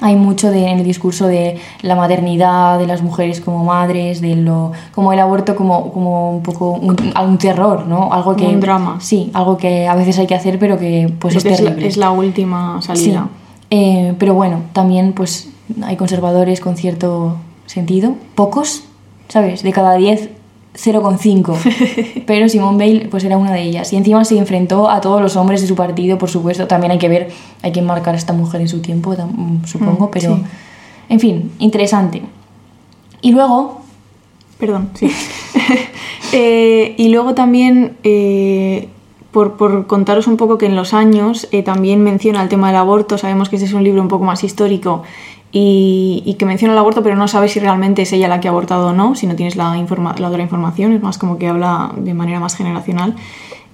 hay 0.00 0.16
mucho 0.16 0.50
de, 0.50 0.68
en 0.68 0.78
el 0.78 0.84
discurso 0.84 1.26
de 1.26 1.58
la 1.82 1.94
maternidad, 1.94 2.78
de 2.78 2.86
las 2.86 3.02
mujeres 3.02 3.40
como 3.40 3.64
madres, 3.64 4.20
de 4.20 4.36
lo, 4.36 4.72
como 4.92 5.12
el 5.12 5.20
aborto 5.20 5.54
como, 5.56 5.92
como 5.92 6.36
un 6.36 6.42
poco 6.42 6.72
un, 6.72 6.96
un 7.16 7.38
terror, 7.38 7.86
¿no? 7.86 8.12
Algo 8.12 8.34
que, 8.36 8.46
un 8.46 8.60
drama. 8.60 8.98
Sí, 9.00 9.30
algo 9.34 9.56
que 9.56 9.86
a 9.86 9.94
veces 9.94 10.18
hay 10.18 10.26
que 10.26 10.34
hacer, 10.34 10.58
pero 10.58 10.78
que 10.78 11.12
pues 11.18 11.36
es 11.36 11.44
es, 11.44 11.60
la, 11.60 11.70
es 11.72 11.96
la 11.96 12.10
última 12.10 12.82
salida. 12.82 13.28
Sí. 13.30 13.66
Eh, 13.70 14.14
pero 14.18 14.34
bueno, 14.34 14.62
también 14.72 15.12
pues 15.12 15.48
hay 15.82 15.96
conservadores 15.96 16.60
con 16.60 16.76
cierto 16.76 17.36
sentido, 17.66 18.14
pocos, 18.34 18.84
¿sabes? 19.28 19.62
De 19.62 19.72
cada 19.72 19.94
10, 19.94 20.30
0,5. 20.74 22.22
pero 22.26 22.48
Simone 22.48 22.78
Veil 22.78 23.08
pues 23.08 23.24
era 23.24 23.36
una 23.36 23.52
de 23.52 23.62
ellas. 23.62 23.92
Y 23.92 23.96
encima 23.96 24.24
se 24.24 24.36
enfrentó 24.38 24.90
a 24.90 25.00
todos 25.00 25.20
los 25.22 25.36
hombres 25.36 25.60
de 25.60 25.66
su 25.68 25.74
partido, 25.76 26.18
por 26.18 26.30
supuesto. 26.30 26.66
También 26.66 26.90
hay 26.92 26.98
que 26.98 27.08
ver, 27.08 27.30
hay 27.62 27.72
que 27.72 27.82
marcar 27.82 28.14
a 28.14 28.18
esta 28.18 28.32
mujer 28.32 28.60
en 28.60 28.68
su 28.68 28.80
tiempo, 28.80 29.14
tam- 29.14 29.64
supongo, 29.66 30.06
Mm, 30.06 30.10
pero... 30.10 30.36
sí. 30.36 30.42
En 31.08 31.20
fin, 31.20 31.52
interesante. 31.58 32.22
Y 33.20 33.32
luego, 33.32 33.82
Perdón, 34.58 34.90
sí. 34.94 35.10
Eh, 36.32 36.94
y 36.96 37.08
luego 37.10 37.34
también, 37.34 37.96
eh, 38.02 38.88
por, 39.30 39.56
por 39.56 39.86
contaros 39.86 40.26
un 40.26 40.36
poco 40.36 40.58
que 40.58 40.66
en 40.66 40.74
los 40.74 40.92
años 40.92 41.46
eh, 41.52 41.62
también 41.62 42.02
menciona 42.02 42.42
el 42.42 42.48
tema 42.48 42.68
del 42.68 42.76
aborto, 42.76 43.18
sabemos 43.18 43.48
que 43.48 43.56
este 43.56 43.66
es 43.68 43.72
un 43.74 43.84
libro 43.84 44.02
un 44.02 44.08
poco 44.08 44.24
más 44.24 44.42
histórico 44.42 45.04
y, 45.56 46.34
que 46.36 46.46
menciona 46.46 46.72
el 46.74 46.78
aborto, 46.78 47.04
pero 47.04 47.14
no 47.14 47.28
sabes 47.28 47.52
si 47.52 47.60
realmente 47.60 48.02
es 48.02 48.12
ella 48.12 48.26
la 48.26 48.40
que 48.40 48.48
ha 48.48 48.50
abortado 48.50 48.88
o 48.88 48.92
no, 48.92 49.14
si 49.14 49.28
no 49.28 49.36
tienes 49.36 49.54
la, 49.54 49.76
informa- 49.78 50.18
la 50.18 50.28
otra 50.28 50.42
información, 50.42 50.92
es 50.92 51.00
más 51.00 51.16
como 51.16 51.38
que 51.38 51.46
habla 51.46 51.92
de 51.96 52.12
manera 52.12 52.40
más 52.40 52.56
generacional. 52.56 53.14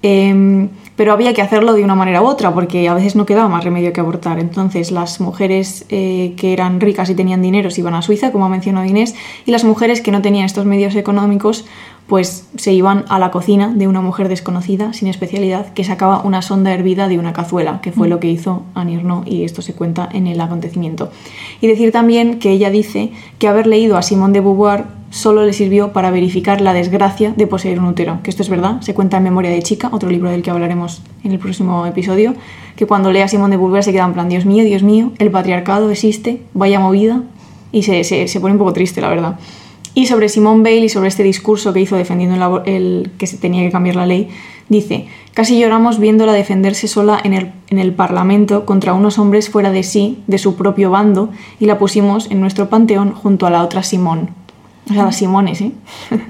Eh, 0.03 0.69
pero 0.97 1.15
había 1.15 1.33
que 1.33 1.41
hacerlo 1.41 1.73
de 1.73 1.83
una 1.83 1.95
manera 1.95 2.21
u 2.21 2.27
otra, 2.27 2.53
porque 2.53 2.87
a 2.87 2.93
veces 2.93 3.17
no 3.17 3.25
quedaba 3.25 3.49
más 3.49 3.65
remedio 3.65 3.95
que 3.95 4.01
abortar. 4.01 4.39
Entonces, 4.39 4.91
las 4.91 5.21
mujeres 5.21 5.87
eh, 5.89 6.35
que 6.37 6.53
eran 6.53 6.81
ricas 6.81 7.09
y 7.09 7.15
tenían 7.15 7.41
dinero 7.41 7.71
se 7.71 7.81
iban 7.81 7.95
a 7.95 8.03
Suiza, 8.03 8.31
como 8.33 8.45
ha 8.45 8.51
mencionado 8.51 8.85
Inés, 8.85 9.15
y 9.47 9.51
las 9.51 9.65
mujeres 9.65 10.03
que 10.03 10.11
no 10.11 10.21
tenían 10.21 10.45
estos 10.45 10.67
medios 10.67 10.95
económicos, 10.97 11.65
pues 12.11 12.45
se 12.57 12.73
iban 12.73 13.05
a 13.09 13.21
la 13.21 13.31
cocina 13.31 13.73
de 13.73 13.87
una 13.87 14.01
mujer 14.01 14.29
desconocida, 14.29 14.93
sin 14.93 15.07
especialidad, 15.07 15.73
que 15.75 15.85
sacaba 15.85 16.23
una 16.23 16.43
sonda 16.43 16.75
hervida 16.75 17.07
de 17.07 17.21
una 17.21 17.33
cazuela, 17.33 17.79
que 17.83 17.93
fue 17.93 18.09
lo 18.09 18.19
que 18.19 18.27
hizo 18.27 18.65
Ernaux, 18.75 19.25
y 19.29 19.45
esto 19.45 19.63
se 19.63 19.75
cuenta 19.75 20.09
en 20.13 20.27
el 20.27 20.41
acontecimiento. 20.41 21.13
Y 21.61 21.69
decir 21.69 21.93
también 21.93 22.41
que 22.41 22.51
ella 22.51 22.69
dice 22.69 23.13
que 23.39 23.47
haber 23.47 23.69
leído 23.69 23.97
a 23.97 24.03
Simone 24.03 24.33
de 24.33 24.41
Beauvoir 24.41 24.87
solo 25.11 25.47
le 25.47 25.53
sirvió 25.53 25.93
para 25.93 26.11
verificar 26.11 26.61
la 26.61 26.73
desgracia 26.73 27.33
de 27.37 27.47
poseer 27.47 27.79
un 27.79 27.85
útero, 27.85 28.19
que 28.25 28.31
esto 28.31 28.43
es 28.43 28.49
verdad, 28.49 28.81
se 28.81 28.93
cuenta 28.93 29.19
en 29.19 29.23
Memoria 29.23 29.53
de 29.53 29.63
Chica, 29.63 29.89
otro 29.93 30.11
libro 30.11 30.33
del 30.33 30.43
que 30.43 30.51
hablaremos 30.51 31.03
en 31.23 31.31
el 31.31 31.39
próximo 31.39 31.87
episodio, 31.87 32.35
que 32.75 32.87
cuando 32.87 33.13
lee 33.13 33.21
a 33.21 33.29
Simone 33.29 33.53
de 33.53 33.59
Beauvoir 33.59 33.85
se 33.85 33.93
queda 33.93 34.07
en 34.07 34.15
plan, 34.15 34.29
Dios 34.29 34.47
mío, 34.47 34.65
Dios 34.65 34.83
mío, 34.83 35.13
el 35.19 35.31
patriarcado 35.31 35.89
existe, 35.93 36.43
vaya 36.55 36.81
movida, 36.81 37.23
y 37.71 37.85
se, 37.85 38.03
se, 38.03 38.27
se 38.27 38.41
pone 38.41 38.55
un 38.55 38.59
poco 38.59 38.73
triste, 38.73 39.01
la 39.01 39.11
verdad. 39.11 39.39
Y 39.95 40.07
sobre 40.07 40.29
Simone 40.29 40.63
Veil 40.63 40.85
y 40.85 40.89
sobre 40.89 41.09
este 41.09 41.23
discurso 41.23 41.73
que 41.73 41.81
hizo 41.81 41.97
defendiendo 41.97 42.63
el 42.65 43.11
que 43.19 43.27
se 43.27 43.37
tenía 43.37 43.63
que 43.63 43.73
cambiar 43.73 43.97
la 43.97 44.07
ley, 44.07 44.29
dice, 44.69 45.09
casi 45.35 45.59
lloramos 45.59 45.99
viéndola 45.99 46.33
defenderse 46.33 46.87
sola 46.87 47.21
en 47.23 47.35
el, 47.35 47.53
en 47.71 47.79
el 47.79 47.93
Parlamento 47.93 48.65
contra 48.65 48.95
unos 48.95 49.19
hombres 49.19 49.51
fuera 49.51 49.73
de 49.73 49.83
sí, 49.83 50.23
de 50.29 50.39
su 50.39 50.55
propio 50.55 50.91
bando, 50.91 51.31
y 51.59 51.67
la 51.67 51.79
pusimos 51.79 52.31
en 52.31 52.41
nuestro 52.41 52.69
panteón 52.69 53.13
junto 53.13 53.47
a 53.47 53.51
la 53.51 53.65
otra 53.65 53.83
Simón. 53.83 54.31
O 54.89 54.93
sea, 54.93 55.05
las 55.05 55.17
Simones, 55.17 55.61
¿eh? 55.61 55.73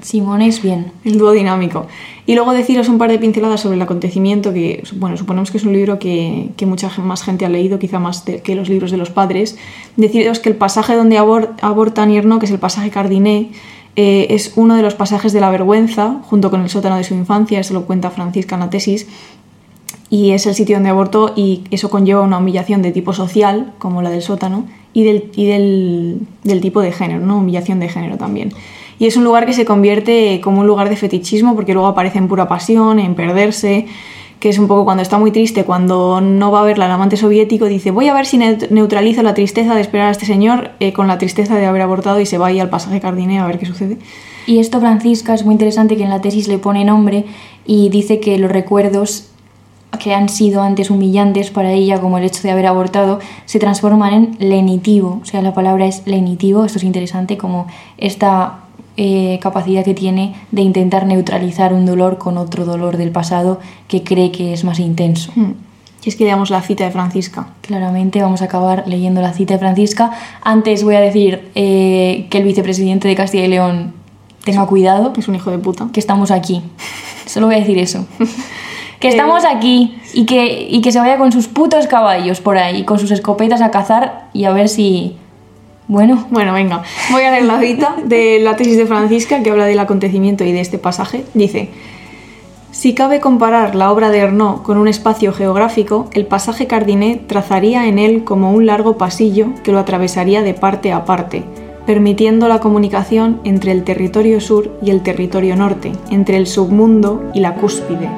Simone 0.01 0.47
es 0.47 0.61
bien. 0.61 0.91
el 1.03 1.17
dúo 1.17 1.31
dinámico. 1.31 1.87
Y 2.27 2.35
luego 2.35 2.53
deciros 2.53 2.89
un 2.89 2.97
par 2.99 3.09
de 3.09 3.17
pinceladas 3.17 3.59
sobre 3.61 3.75
el 3.75 3.81
acontecimiento, 3.81 4.53
que 4.53 4.83
bueno, 4.97 5.17
suponemos 5.17 5.49
que 5.51 5.57
es 5.57 5.63
un 5.63 5.73
libro 5.73 5.97
que, 5.97 6.49
que 6.57 6.65
mucha 6.67 6.89
más 6.99 7.23
gente 7.23 7.45
ha 7.45 7.49
leído, 7.49 7.79
quizá 7.79 7.97
más 7.99 8.23
de- 8.25 8.41
que 8.41 8.53
los 8.55 8.69
libros 8.69 8.91
de 8.91 8.97
los 8.97 9.09
padres. 9.09 9.57
Deciros 9.95 10.39
que 10.39 10.49
el 10.49 10.55
pasaje 10.55 10.95
donde 10.95 11.17
abor- 11.19 11.49
aborta 11.61 12.05
Nierno, 12.05 12.37
que 12.39 12.45
es 12.45 12.51
el 12.51 12.59
pasaje 12.59 12.91
Cardiné, 12.91 13.49
eh, 13.95 14.27
es 14.29 14.53
uno 14.55 14.75
de 14.75 14.83
los 14.83 14.93
pasajes 14.93 15.33
de 15.33 15.39
la 15.41 15.49
vergüenza, 15.49 16.19
junto 16.23 16.51
con 16.51 16.61
el 16.61 16.69
sótano 16.69 16.97
de 16.97 17.03
su 17.03 17.13
infancia, 17.15 17.59
eso 17.59 17.73
lo 17.73 17.85
cuenta 17.85 18.11
Francisca 18.11 18.55
en 18.55 18.61
la 18.61 18.69
tesis, 18.69 19.07
y 20.09 20.31
es 20.31 20.45
el 20.45 20.53
sitio 20.55 20.75
donde 20.75 20.89
abortó 20.89 21.33
y 21.35 21.63
eso 21.71 21.89
conlleva 21.89 22.21
una 22.21 22.37
humillación 22.37 22.81
de 22.81 22.91
tipo 22.91 23.13
social, 23.13 23.73
como 23.79 24.01
la 24.01 24.09
del 24.09 24.21
sótano, 24.21 24.65
y 24.93 25.03
del, 25.03 25.31
y 25.35 25.45
del, 25.45 26.19
del 26.43 26.61
tipo 26.61 26.81
de 26.81 26.91
género, 26.91 27.25
¿no? 27.25 27.37
humillación 27.37 27.79
de 27.79 27.89
género 27.89 28.17
también. 28.17 28.51
Y 28.99 29.07
es 29.07 29.17
un 29.17 29.23
lugar 29.23 29.45
que 29.45 29.53
se 29.53 29.65
convierte 29.65 30.39
como 30.43 30.61
un 30.61 30.67
lugar 30.67 30.89
de 30.89 30.95
fetichismo 30.95 31.55
porque 31.55 31.73
luego 31.73 31.87
aparece 31.87 32.19
en 32.19 32.27
pura 32.27 32.47
pasión, 32.47 32.99
en 32.99 33.15
perderse, 33.15 33.87
que 34.39 34.49
es 34.49 34.59
un 34.59 34.67
poco 34.67 34.85
cuando 34.85 35.01
está 35.03 35.17
muy 35.17 35.31
triste, 35.31 35.63
cuando 35.63 36.19
no 36.21 36.51
va 36.51 36.61
a 36.61 36.63
verla 36.63 36.85
el 36.85 36.91
amante 36.91 37.15
soviético, 37.17 37.65
dice 37.65 37.91
voy 37.91 38.07
a 38.09 38.13
ver 38.13 38.25
si 38.25 38.37
neut- 38.37 38.69
neutralizo 38.69 39.21
la 39.23 39.33
tristeza 39.33 39.75
de 39.75 39.81
esperar 39.81 40.07
a 40.07 40.11
este 40.11 40.25
señor 40.25 40.71
eh, 40.79 40.93
con 40.93 41.07
la 41.07 41.17
tristeza 41.17 41.55
de 41.57 41.65
haber 41.65 41.81
abortado 41.81 42.19
y 42.19 42.25
se 42.25 42.37
va 42.37 42.47
ahí 42.47 42.59
al 42.59 42.69
pasaje 42.69 42.99
Cardiné 42.99 43.39
a 43.39 43.45
ver 43.47 43.57
qué 43.59 43.65
sucede. 43.65 43.97
Y 44.47 44.59
esto, 44.59 44.79
Francisca, 44.79 45.33
es 45.35 45.45
muy 45.45 45.53
interesante 45.53 45.95
que 45.95 46.03
en 46.03 46.09
la 46.09 46.21
tesis 46.21 46.47
le 46.47 46.57
pone 46.57 46.83
nombre 46.85 47.25
y 47.65 47.89
dice 47.89 48.19
que 48.19 48.37
los 48.39 48.51
recuerdos 48.51 49.30
que 49.99 50.13
han 50.13 50.29
sido 50.29 50.61
antes 50.61 50.89
humillantes 50.89 51.51
para 51.51 51.71
ella, 51.71 51.99
como 51.99 52.17
el 52.17 52.23
hecho 52.23 52.41
de 52.43 52.51
haber 52.51 52.67
abortado, 52.67 53.19
se 53.45 53.59
transforman 53.59 54.13
en 54.13 54.37
lenitivo. 54.39 55.19
O 55.21 55.25
sea, 55.25 55.41
la 55.41 55.53
palabra 55.53 55.85
es 55.85 56.03
lenitivo. 56.05 56.65
Esto 56.65 56.77
es 56.77 56.83
interesante, 56.83 57.37
como 57.37 57.67
esta 57.97 58.59
eh, 58.97 59.39
capacidad 59.41 59.83
que 59.83 59.93
tiene 59.93 60.35
de 60.51 60.61
intentar 60.61 61.05
neutralizar 61.05 61.73
un 61.73 61.85
dolor 61.85 62.17
con 62.17 62.37
otro 62.37 62.65
dolor 62.65 62.97
del 62.97 63.11
pasado 63.11 63.59
que 63.87 64.03
cree 64.03 64.31
que 64.31 64.53
es 64.53 64.63
más 64.63 64.79
intenso. 64.79 65.31
Hmm. 65.35 65.53
Y 66.03 66.09
es 66.09 66.15
que 66.15 66.23
leamos 66.23 66.49
la 66.49 66.61
cita 66.61 66.83
de 66.83 66.91
Francisca. 66.91 67.47
Claramente 67.61 68.21
vamos 68.21 68.41
a 68.41 68.45
acabar 68.45 68.83
leyendo 68.87 69.21
la 69.21 69.33
cita 69.33 69.53
de 69.53 69.59
Francisca. 69.59 70.11
Antes 70.41 70.83
voy 70.83 70.95
a 70.95 70.99
decir 70.99 71.51
eh, 71.53 72.27
que 72.29 72.39
el 72.39 72.43
vicepresidente 72.43 73.07
de 73.07 73.15
Castilla 73.15 73.45
y 73.45 73.49
León 73.49 73.93
tenga 74.43 74.65
cuidado, 74.65 75.13
Es 75.15 75.27
un 75.27 75.35
hijo 75.35 75.51
de 75.51 75.59
puta. 75.59 75.89
que 75.93 75.99
estamos 75.99 76.31
aquí. 76.31 76.63
Solo 77.27 77.45
voy 77.45 77.55
a 77.55 77.59
decir 77.59 77.77
eso. 77.77 78.05
Que 79.01 79.09
estamos 79.09 79.43
aquí 79.45 79.97
y 80.13 80.25
que, 80.25 80.67
y 80.69 80.79
que 80.81 80.91
se 80.91 80.99
vaya 80.99 81.17
con 81.17 81.31
sus 81.31 81.47
putos 81.47 81.87
caballos 81.87 82.39
por 82.39 82.57
ahí, 82.57 82.85
con 82.85 82.99
sus 82.99 83.11
escopetas 83.11 83.61
a 83.61 83.71
cazar 83.71 84.29
y 84.31 84.45
a 84.45 84.53
ver 84.53 84.69
si... 84.69 85.17
Bueno, 85.87 86.25
Bueno, 86.29 86.53
venga, 86.53 86.83
voy 87.11 87.23
a 87.23 87.31
leer 87.31 87.43
la 87.43 87.59
cita 87.59 87.95
de 88.05 88.39
la 88.39 88.55
tesis 88.55 88.77
de 88.77 88.85
Francisca 88.85 89.43
que 89.43 89.49
habla 89.49 89.65
del 89.65 89.79
acontecimiento 89.79 90.45
y 90.45 90.53
de 90.53 90.61
este 90.61 90.77
pasaje. 90.77 91.25
Dice, 91.33 91.69
si 92.71 92.93
cabe 92.93 93.19
comparar 93.19 93.75
la 93.75 93.91
obra 93.91 94.09
de 94.09 94.19
Ernaud 94.19 94.61
con 94.61 94.77
un 94.77 94.87
espacio 94.87 95.33
geográfico, 95.33 96.07
el 96.13 96.25
pasaje 96.25 96.67
Cardiné 96.67 97.19
trazaría 97.27 97.87
en 97.87 97.99
él 97.99 98.23
como 98.23 98.53
un 98.53 98.65
largo 98.67 98.97
pasillo 98.97 99.47
que 99.63 99.73
lo 99.73 99.79
atravesaría 99.79 100.43
de 100.43 100.53
parte 100.53 100.93
a 100.93 101.03
parte, 101.03 101.43
permitiendo 101.85 102.47
la 102.47 102.59
comunicación 102.59 103.41
entre 103.43 103.73
el 103.73 103.83
territorio 103.83 104.39
sur 104.39 104.71
y 104.81 104.91
el 104.91 105.01
territorio 105.01 105.57
norte, 105.57 105.91
entre 106.09 106.37
el 106.37 106.47
submundo 106.47 107.29
y 107.33 107.41
la 107.41 107.55
cúspide, 107.55 108.09